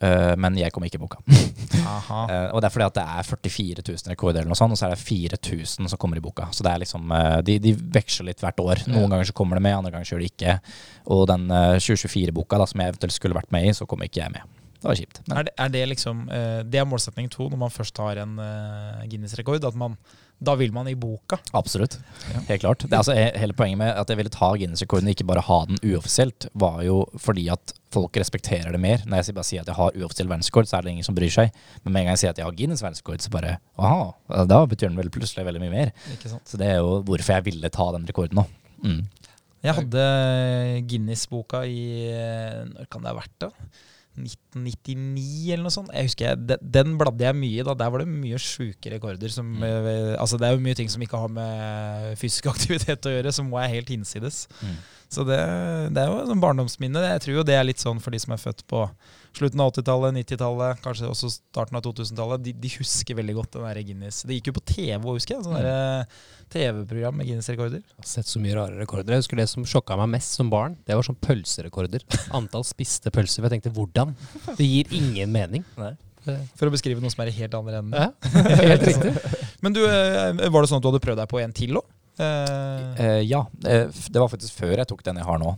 [0.00, 1.18] Uh, men jeg kom ikke i boka.
[1.20, 2.12] uh,
[2.54, 4.88] og det er fordi at det er 44 000 rekorder, eller noe sånt, og så
[4.88, 6.48] er det 4000 som kommer i boka.
[6.56, 8.86] Så det er liksom, uh, de, de, veksler litt hvert år.
[8.88, 9.10] Noen ja.
[9.12, 10.56] ganger så kommer det med, andre ganger så gjør det ikke.
[11.12, 14.56] Og den 2024-boka som jeg eventuelt skulle vært med i, så kommer ikke jeg med.
[14.80, 15.20] det var kjipt.
[15.26, 18.16] Men Er det, er det liksom eh, Det er målsetning to når man først har
[18.22, 19.64] en eh, Guinness-rekord?
[19.64, 19.96] At man
[20.40, 21.36] Da vil man i boka.
[21.52, 21.98] absolutt.
[22.32, 22.40] Ja.
[22.48, 22.84] Helt klart.
[22.88, 26.46] Det altså Hele poenget med at jeg ville ta Guinness-rekorden, ikke bare ha den uoffisielt,
[26.56, 29.04] var jo fordi at folk respekterer det mer.
[29.04, 31.32] Når jeg bare sier at jeg har uoffisiell verdensrekord, så er det ingen som bryr
[31.34, 31.52] seg.
[31.84, 34.62] Men med en gang jeg sier at jeg har Guinness verdensrekord, så bare aha, da
[34.70, 35.92] betyr den vel plutselig veldig mye mer.
[36.48, 38.46] Så det er jo hvorfor jeg ville ta den rekorden nå.
[38.80, 39.00] Mm.
[39.60, 40.04] Jeg hadde
[40.88, 41.82] Guinness-boka i
[42.70, 43.50] Når kan det ha vært, da?
[44.18, 45.92] 1999 eller noe sånt.
[45.94, 47.66] Jeg husker jeg, den, den bladde jeg mye i.
[47.66, 49.32] da Der var det mye sjuke rekorder.
[49.32, 50.16] Som, mm.
[50.18, 53.50] altså Det er jo mye ting som ikke har med fysisk aktivitet å gjøre, som
[53.50, 54.44] må jeg helt hinsides.
[54.60, 54.76] Mm.
[55.10, 55.40] Så det,
[55.94, 57.06] det er jo et sånn barndomsminne.
[57.14, 58.84] Jeg tror jo det er litt sånn for de som er født på
[59.36, 62.42] slutten av 80-tallet, 90-tallet, kanskje også starten av 2000-tallet.
[62.44, 64.22] De, de husker veldig godt den der Guinness.
[64.26, 65.46] Det gikk jo på TV òg, husker jeg.
[65.46, 66.04] Sånn der,
[66.50, 67.82] TV-program med Guinness-rekorder.
[67.84, 69.14] Jeg har sett så mye rare rekorder.
[69.14, 72.04] Jeg husker Det som sjokka meg mest som barn, det var sånn pølserekorder.
[72.38, 73.46] Antall spiste pølser.
[73.46, 74.16] Jeg tenkte hvordan?
[74.58, 75.66] Det gir ingen mening.
[76.58, 77.96] For å beskrive noe som er i helt andre enden.
[77.96, 78.10] Ja,
[78.60, 79.14] helt riktig.
[79.64, 81.86] Men du, eh, var det sånn at du hadde prøvd deg på en til òg?
[82.20, 85.54] Eh, Eh, ja, eh, det var faktisk før jeg tok den jeg har nå.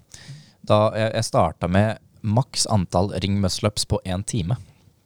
[0.63, 4.57] Da jeg, jeg starta med maks antall ring muscle-ups på én time.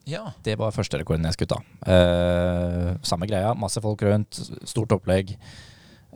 [0.07, 0.33] ja.
[0.45, 1.61] Det var første rekorden jeg skulle ta.
[1.91, 4.39] Eh, samme greia, masse folk rundt,
[4.69, 5.33] stort opplegg,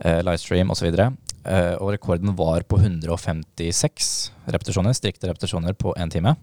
[0.03, 0.87] eh, livestream osv.
[0.95, 6.35] Eh, og rekorden var på 156 repetisjoner, strikte repetisjoner på én time.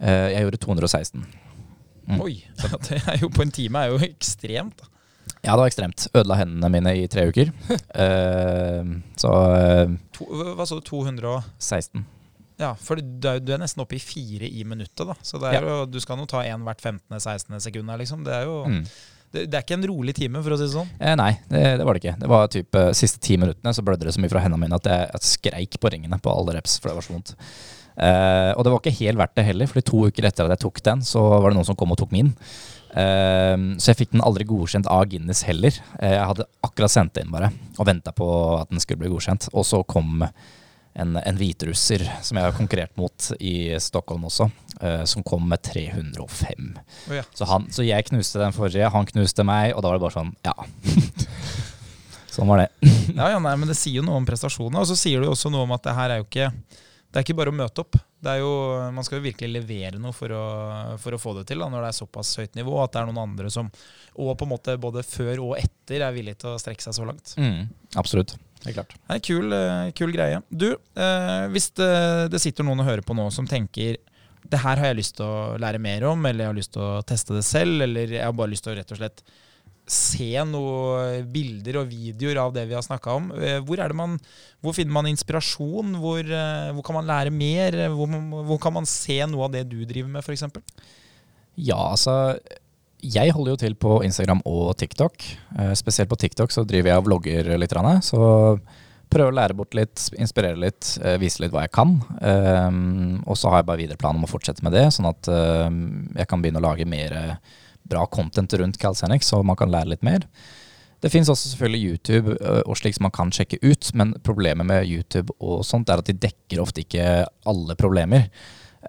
[0.00, 1.26] Eh, jeg gjorde 216.
[2.08, 2.20] Mm.
[2.20, 2.34] Oi.
[2.88, 4.76] Det er jo på en time er jo ekstremt.
[4.80, 4.90] da.
[5.44, 6.06] Ja, det var ekstremt.
[6.16, 7.52] Ødela hendene mine i tre uker.
[7.94, 8.84] Eh,
[9.20, 10.82] så eh, To, hva sa du?
[10.88, 12.04] 200 og 16.
[12.60, 15.16] Ja, for du er, du er nesten oppe i fire i minuttet, da.
[15.26, 17.58] Så er jo, du skal nå ta én hvert 15.-16.
[17.66, 18.22] sekund liksom.
[18.26, 18.84] Det er jo Mm.
[19.34, 20.90] det, det er ikke en rolig time, for å si det sånn.
[21.02, 22.16] Eh, nei, det, det var det ikke.
[22.20, 24.78] Det var typ eh, siste ti minuttene så blødde det så mye fra hendene mine
[24.78, 27.34] at jeg, jeg skreik på ringene på alle reps, for det var så vondt.
[27.94, 30.62] Eh, og det var ikke helt verdt det heller, fordi to uker etter at jeg
[30.68, 32.30] tok den, så var det noen som kom og tok min.
[32.94, 35.74] Eh, så jeg fikk den aldri godkjent av Guinness heller.
[35.98, 38.28] Eh, jeg hadde akkurat sendt det inn bare, og venta på
[38.60, 39.50] at den skulle bli godkjent.
[39.54, 40.22] Og så kom
[40.94, 44.46] en, en hviterusser som jeg har konkurrert mot i Stockholm også,
[44.80, 46.70] uh, som kom med 305.
[47.08, 47.24] Oh, ja.
[47.34, 50.16] Så, han, så jeg knuste den forrige, han knuste meg, og da var det bare
[50.20, 50.54] sånn, ja.
[52.36, 52.70] sånn var det.
[53.18, 54.80] Ja, ja, nei, men det sier jo noe om prestasjonene.
[54.80, 57.20] Og så sier det jo også noe om at det her er jo ikke Det
[57.20, 57.98] er ikke bare å møte opp.
[58.24, 58.54] Det er jo,
[58.96, 60.44] man skal jo virkelig levere noe for å,
[60.98, 62.78] for å få det til da, når det er såpass høyt nivå.
[62.82, 63.68] At det er noen andre som
[64.14, 67.06] Og på en måte både før og etter er villige til å strekke seg så
[67.06, 67.36] langt.
[67.38, 67.68] Mm,
[68.00, 68.34] absolutt.
[68.64, 68.94] Helt klart.
[69.10, 70.40] Nei, kul, eh, kul greie.
[70.50, 71.90] Du, eh, hvis det,
[72.32, 73.98] det sitter noen og hører på nå som tenker
[74.44, 76.82] det her har jeg lyst til å lære mer om, eller jeg har lyst til
[76.84, 79.22] å teste det selv, eller jeg har bare lyst til å rett og slett
[79.88, 83.30] se noen bilder og videoer av det vi har snakka om.
[83.36, 84.18] Eh, Hvor, er det man,
[84.64, 85.96] hvor finner man inspirasjon?
[86.00, 86.28] Hvor,
[86.76, 87.78] hvor kan man lære mer?
[87.92, 88.12] Hvor,
[88.50, 90.44] hvor kan man se noe av det du driver med, f.eks.?
[91.60, 92.34] Ja, altså
[93.04, 95.24] Jeg holder jo til på Instagram og TikTok.
[95.58, 97.74] Eh, spesielt på TikTok så driver jeg og vlogger litt.
[98.06, 98.20] Så
[99.12, 102.00] prøver å lære bort litt, inspirere litt, eh, vise litt hva jeg kan.
[102.20, 105.28] Um, og så har jeg bare videre plan om å fortsette med det, sånn at
[105.28, 107.36] jeg kan begynne å lage mer eh,
[107.84, 110.24] bra content rundt Calisthenics, så man kan lære litt mer.
[111.04, 114.88] Det finnes også selvfølgelig YouTube og slik som man kan sjekke ut, men problemet med
[114.88, 118.30] YouTube og sånt er at de dekker ofte ikke alle problemer.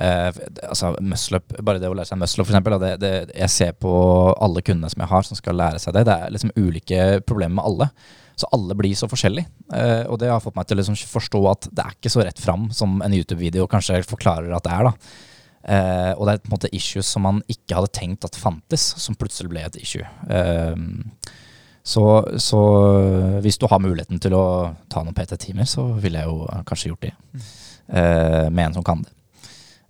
[0.01, 0.29] Eh,
[0.67, 2.77] altså muscle up, Bare det å lære seg muscle up, for eksempel.
[2.81, 3.93] Det, det, jeg ser på
[4.33, 6.05] alle kundene som jeg har som skal lære seg det.
[6.09, 7.89] Det er liksom ulike problemer med alle.
[8.35, 9.47] Så alle blir så forskjellige.
[9.73, 12.25] Eh, og det har fått meg til å liksom forstå at det er ikke så
[12.27, 14.89] rett fram som en YouTube-video kanskje forklarer at det er.
[14.89, 15.23] da.
[15.65, 18.91] Eh, og det er på en måte issues som man ikke hadde tenkt at fantes,
[19.01, 20.05] som plutselig ble et issue.
[21.85, 22.01] Så,
[22.41, 22.59] så
[23.45, 24.45] hvis du har muligheten til å
[24.89, 27.11] ta noen PT-timer, så ville jeg jo kanskje gjort det.
[27.85, 29.11] Eh, med en som kan det.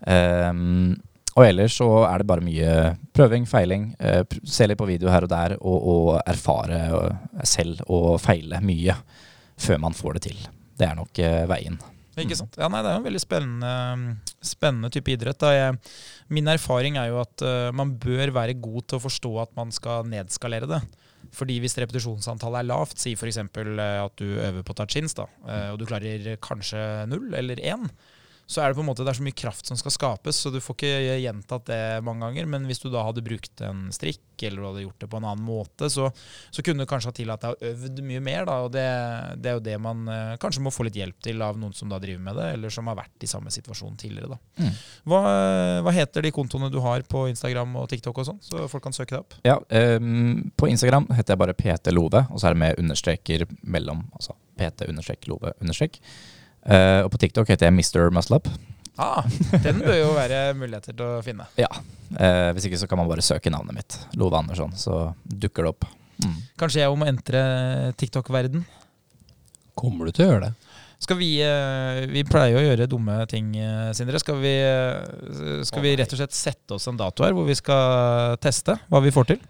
[0.06, 0.94] Um,
[1.36, 2.76] og ellers så er det bare mye
[3.16, 3.90] prøving, feiling.
[4.00, 8.62] Uh, se litt på video her og der, og, og erfare eh, selv og feile
[8.64, 8.96] mye
[9.60, 10.40] før man får det til.
[10.80, 11.78] Det er nok uh, veien.
[12.16, 12.56] Ikke sant?
[12.56, 13.74] Ja, nei, Det er jo en veldig spennende,
[14.40, 15.44] spennende type idrett.
[15.52, 15.76] Jeg,
[16.32, 19.76] min erfaring er jo at uh, man bør være god til å forstå at man
[19.76, 20.84] skal nedskalere det.
[21.36, 23.42] Fordi hvis repetisjonsantallet er lavt, si f.eks.
[23.44, 25.26] At du øver på tachins, da,
[25.74, 26.80] og du klarer kanskje
[27.12, 27.90] null eller én,
[28.46, 30.52] så er det på en måte det er så mye kraft som skal skapes, så
[30.54, 32.46] du får ikke gjentatt det mange ganger.
[32.50, 35.26] Men hvis du da hadde brukt en strikk, eller du hadde gjort det på en
[35.32, 36.12] annen måte, så,
[36.54, 38.46] så kunne du kanskje ha tillatt deg å øvd mye mer.
[38.46, 38.86] Da, og det,
[39.42, 41.90] det er jo det man eh, kanskje må få litt hjelp til av noen som
[41.90, 44.36] da driver med det, eller som har vært i samme situasjon tidligere.
[44.36, 44.62] Da.
[44.62, 44.78] Mm.
[45.10, 45.24] Hva,
[45.88, 48.96] hva heter de kontoene du har på Instagram og TikTok og sånn, så folk kan
[48.96, 49.40] søke deg opp?
[49.48, 49.58] Ja,
[49.98, 54.06] um, på Instagram heter jeg bare PT Love, og så er det med understreker mellom.
[54.14, 55.98] Altså PT understrek Love understrek.
[56.66, 58.10] Eh, og på TikTok heter jeg Mr.
[58.14, 58.42] Muscle
[58.96, 59.26] Ah,
[59.64, 61.48] den bør jo være muligheter til å finne.
[61.60, 61.68] Ja.
[62.16, 65.74] Eh, hvis ikke så kan man bare søke navnet mitt, Love Andersson, så dukker det
[65.74, 65.88] opp.
[66.24, 66.38] Mm.
[66.62, 67.42] Kanskje jeg må entre
[68.00, 68.64] TikTok-verden.
[69.76, 70.54] Kommer du til å gjøre det?
[71.04, 74.22] Skal vi eh, Vi pleier å gjøre dumme ting, eh, Sindre.
[74.24, 74.54] Skal vi,
[75.68, 79.04] skal vi rett og slett sette oss en dato her hvor vi skal teste hva
[79.04, 79.44] vi får til?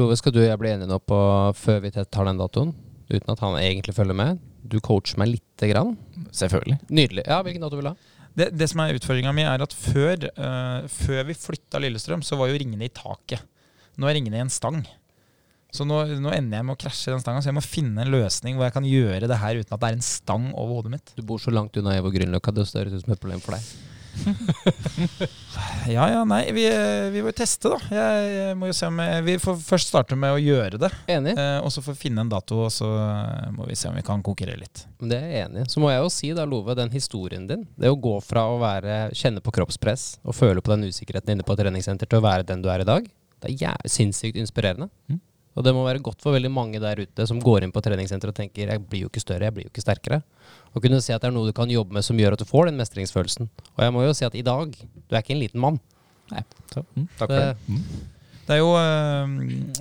[0.00, 1.18] Love, skal du og jeg bli enige nå på
[1.60, 2.72] før vi tar den datoen?
[3.08, 4.40] Uten at han egentlig følger med.
[4.68, 5.96] Du coacher meg lite grann.
[6.34, 6.78] Selvfølgelig.
[6.92, 7.26] Nydelig.
[7.26, 8.14] Ja, Hvilken dato vil du ha?
[8.38, 12.38] Det, det som er utfordringa mi, er at før, uh, før vi flytta Lillestrøm, så
[12.38, 13.42] var jo ringene i taket.
[13.98, 14.84] Nå er ringene i en stang.
[15.74, 18.12] Så nå, nå ender jeg med å krasje den stanga, så jeg må finne en
[18.12, 20.94] løsning hvor jeg kan gjøre det her uten at det er en stang over hodet
[20.94, 21.12] mitt.
[21.18, 23.97] Du bor så langt unna Evo Grünerløkka, det høres ut som et problem for deg.
[25.88, 26.64] Ja, ja, nei, vi,
[27.10, 27.78] vi må jo teste, da.
[27.90, 30.90] Jeg, jeg må jo se om jeg, Vi får først starte med å gjøre det.
[31.10, 31.32] Enig?
[31.40, 32.88] Eh, og så får vi finne en dato, og så
[33.54, 34.84] må vi se om vi kan konkurrere litt.
[35.00, 35.68] Det er jeg enig i.
[35.72, 37.64] Så må jeg jo si da, Love, den historien din.
[37.78, 41.46] Det å gå fra å være, kjenne på kroppspress og føle på den usikkerheten inne
[41.46, 43.08] på et treningssenter til å være den du er i dag,
[43.42, 44.90] det er sinnssykt inspirerende.
[45.10, 45.20] Mm.
[45.56, 48.30] Og det må være godt for veldig mange der ute som går inn på treningssenteret
[48.34, 50.20] og tenker jeg blir jo ikke større, jeg blir jo ikke sterkere.
[50.76, 52.46] Å kunne se at det er noe du kan jobbe med som gjør at du
[52.48, 53.48] får den mestringsfølelsen.
[53.74, 55.80] Og jeg må jo si at i dag, du er ikke en liten mann.
[56.30, 56.44] Nei.
[56.70, 57.56] Så, mm, takk Det- for det.
[57.68, 58.14] Mm.
[58.48, 59.26] Det er, jo, eh,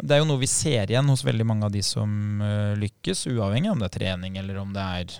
[0.03, 3.27] det er jo noe vi ser igjen hos veldig mange av de som eh, lykkes,
[3.31, 5.13] uavhengig om det er trening eller om det er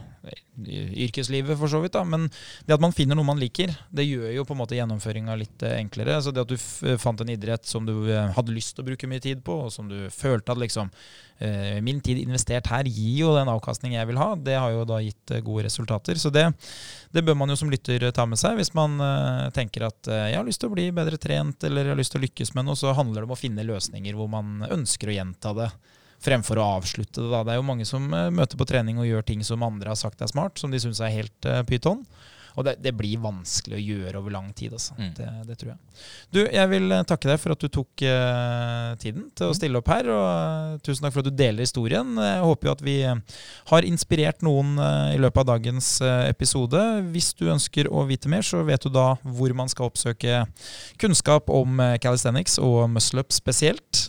[0.57, 1.93] yrkeslivet, for så vidt.
[1.93, 2.27] da, Men
[2.65, 5.63] det at man finner noe man liker, det gjør jo på en måte gjennomføringa litt
[5.63, 6.17] eh, enklere.
[6.21, 8.89] Så det at du f fant en idrett som du eh, hadde lyst til å
[8.89, 10.91] bruke mye tid på, og som du følte at liksom
[11.39, 14.31] eh, Min tid investert her gir jo den avkastning jeg vil ha.
[14.35, 16.17] Det har jo da gitt eh, gode resultater.
[16.21, 16.47] Så det,
[17.13, 20.31] det bør man jo som lytter ta med seg hvis man eh, tenker at eh,
[20.31, 22.55] jeg har lyst til å bli bedre trent eller jeg har lyst til å lykkes
[22.57, 25.71] med noe, så handler det om å finne løsninger hvor man ønsker å gjenta det
[26.23, 27.29] fremfor å avslutte det.
[27.31, 27.43] Da.
[27.45, 29.99] Det er jo mange som eh, møter på trening og gjør ting som andre har
[29.99, 32.03] sagt er smart, som de syns er helt uh, pyton.
[32.57, 34.73] Og det, det blir vanskelig å gjøre over lang tid.
[34.73, 34.95] Altså.
[34.97, 35.11] Mm.
[35.17, 35.79] Det, det tror jeg.
[36.33, 39.77] Du, jeg vil eh, takke deg for at du tok uh, tiden til å stille
[39.77, 40.09] opp her.
[40.09, 42.15] Og eh, tusen takk for at du deler historien.
[42.17, 46.81] Jeg håper jo at vi har inspirert noen uh, i løpet av dagens uh, episode.
[47.13, 50.43] Hvis du ønsker å vite mer, så vet du da hvor man skal oppsøke
[50.97, 54.07] kunnskap om calisthenics og muscle-up spesielt.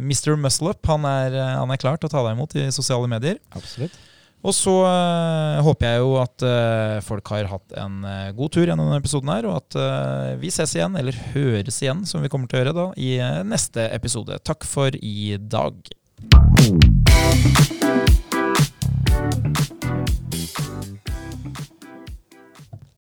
[0.00, 0.32] Mr.
[0.40, 3.40] Muscle-up han, er, han er klar til å ta deg imot i sosiale medier.
[3.52, 3.96] Absolutt.
[4.40, 8.64] Og så eh, håper jeg jo at eh, folk har hatt en eh, god tur
[8.64, 12.48] gjennom denne episoden her, og at vi ses igjen, eller høres igjen, som vi kommer
[12.48, 13.12] til å gjøre da, i
[13.48, 14.40] neste episode.
[14.46, 15.76] Takk for i dag.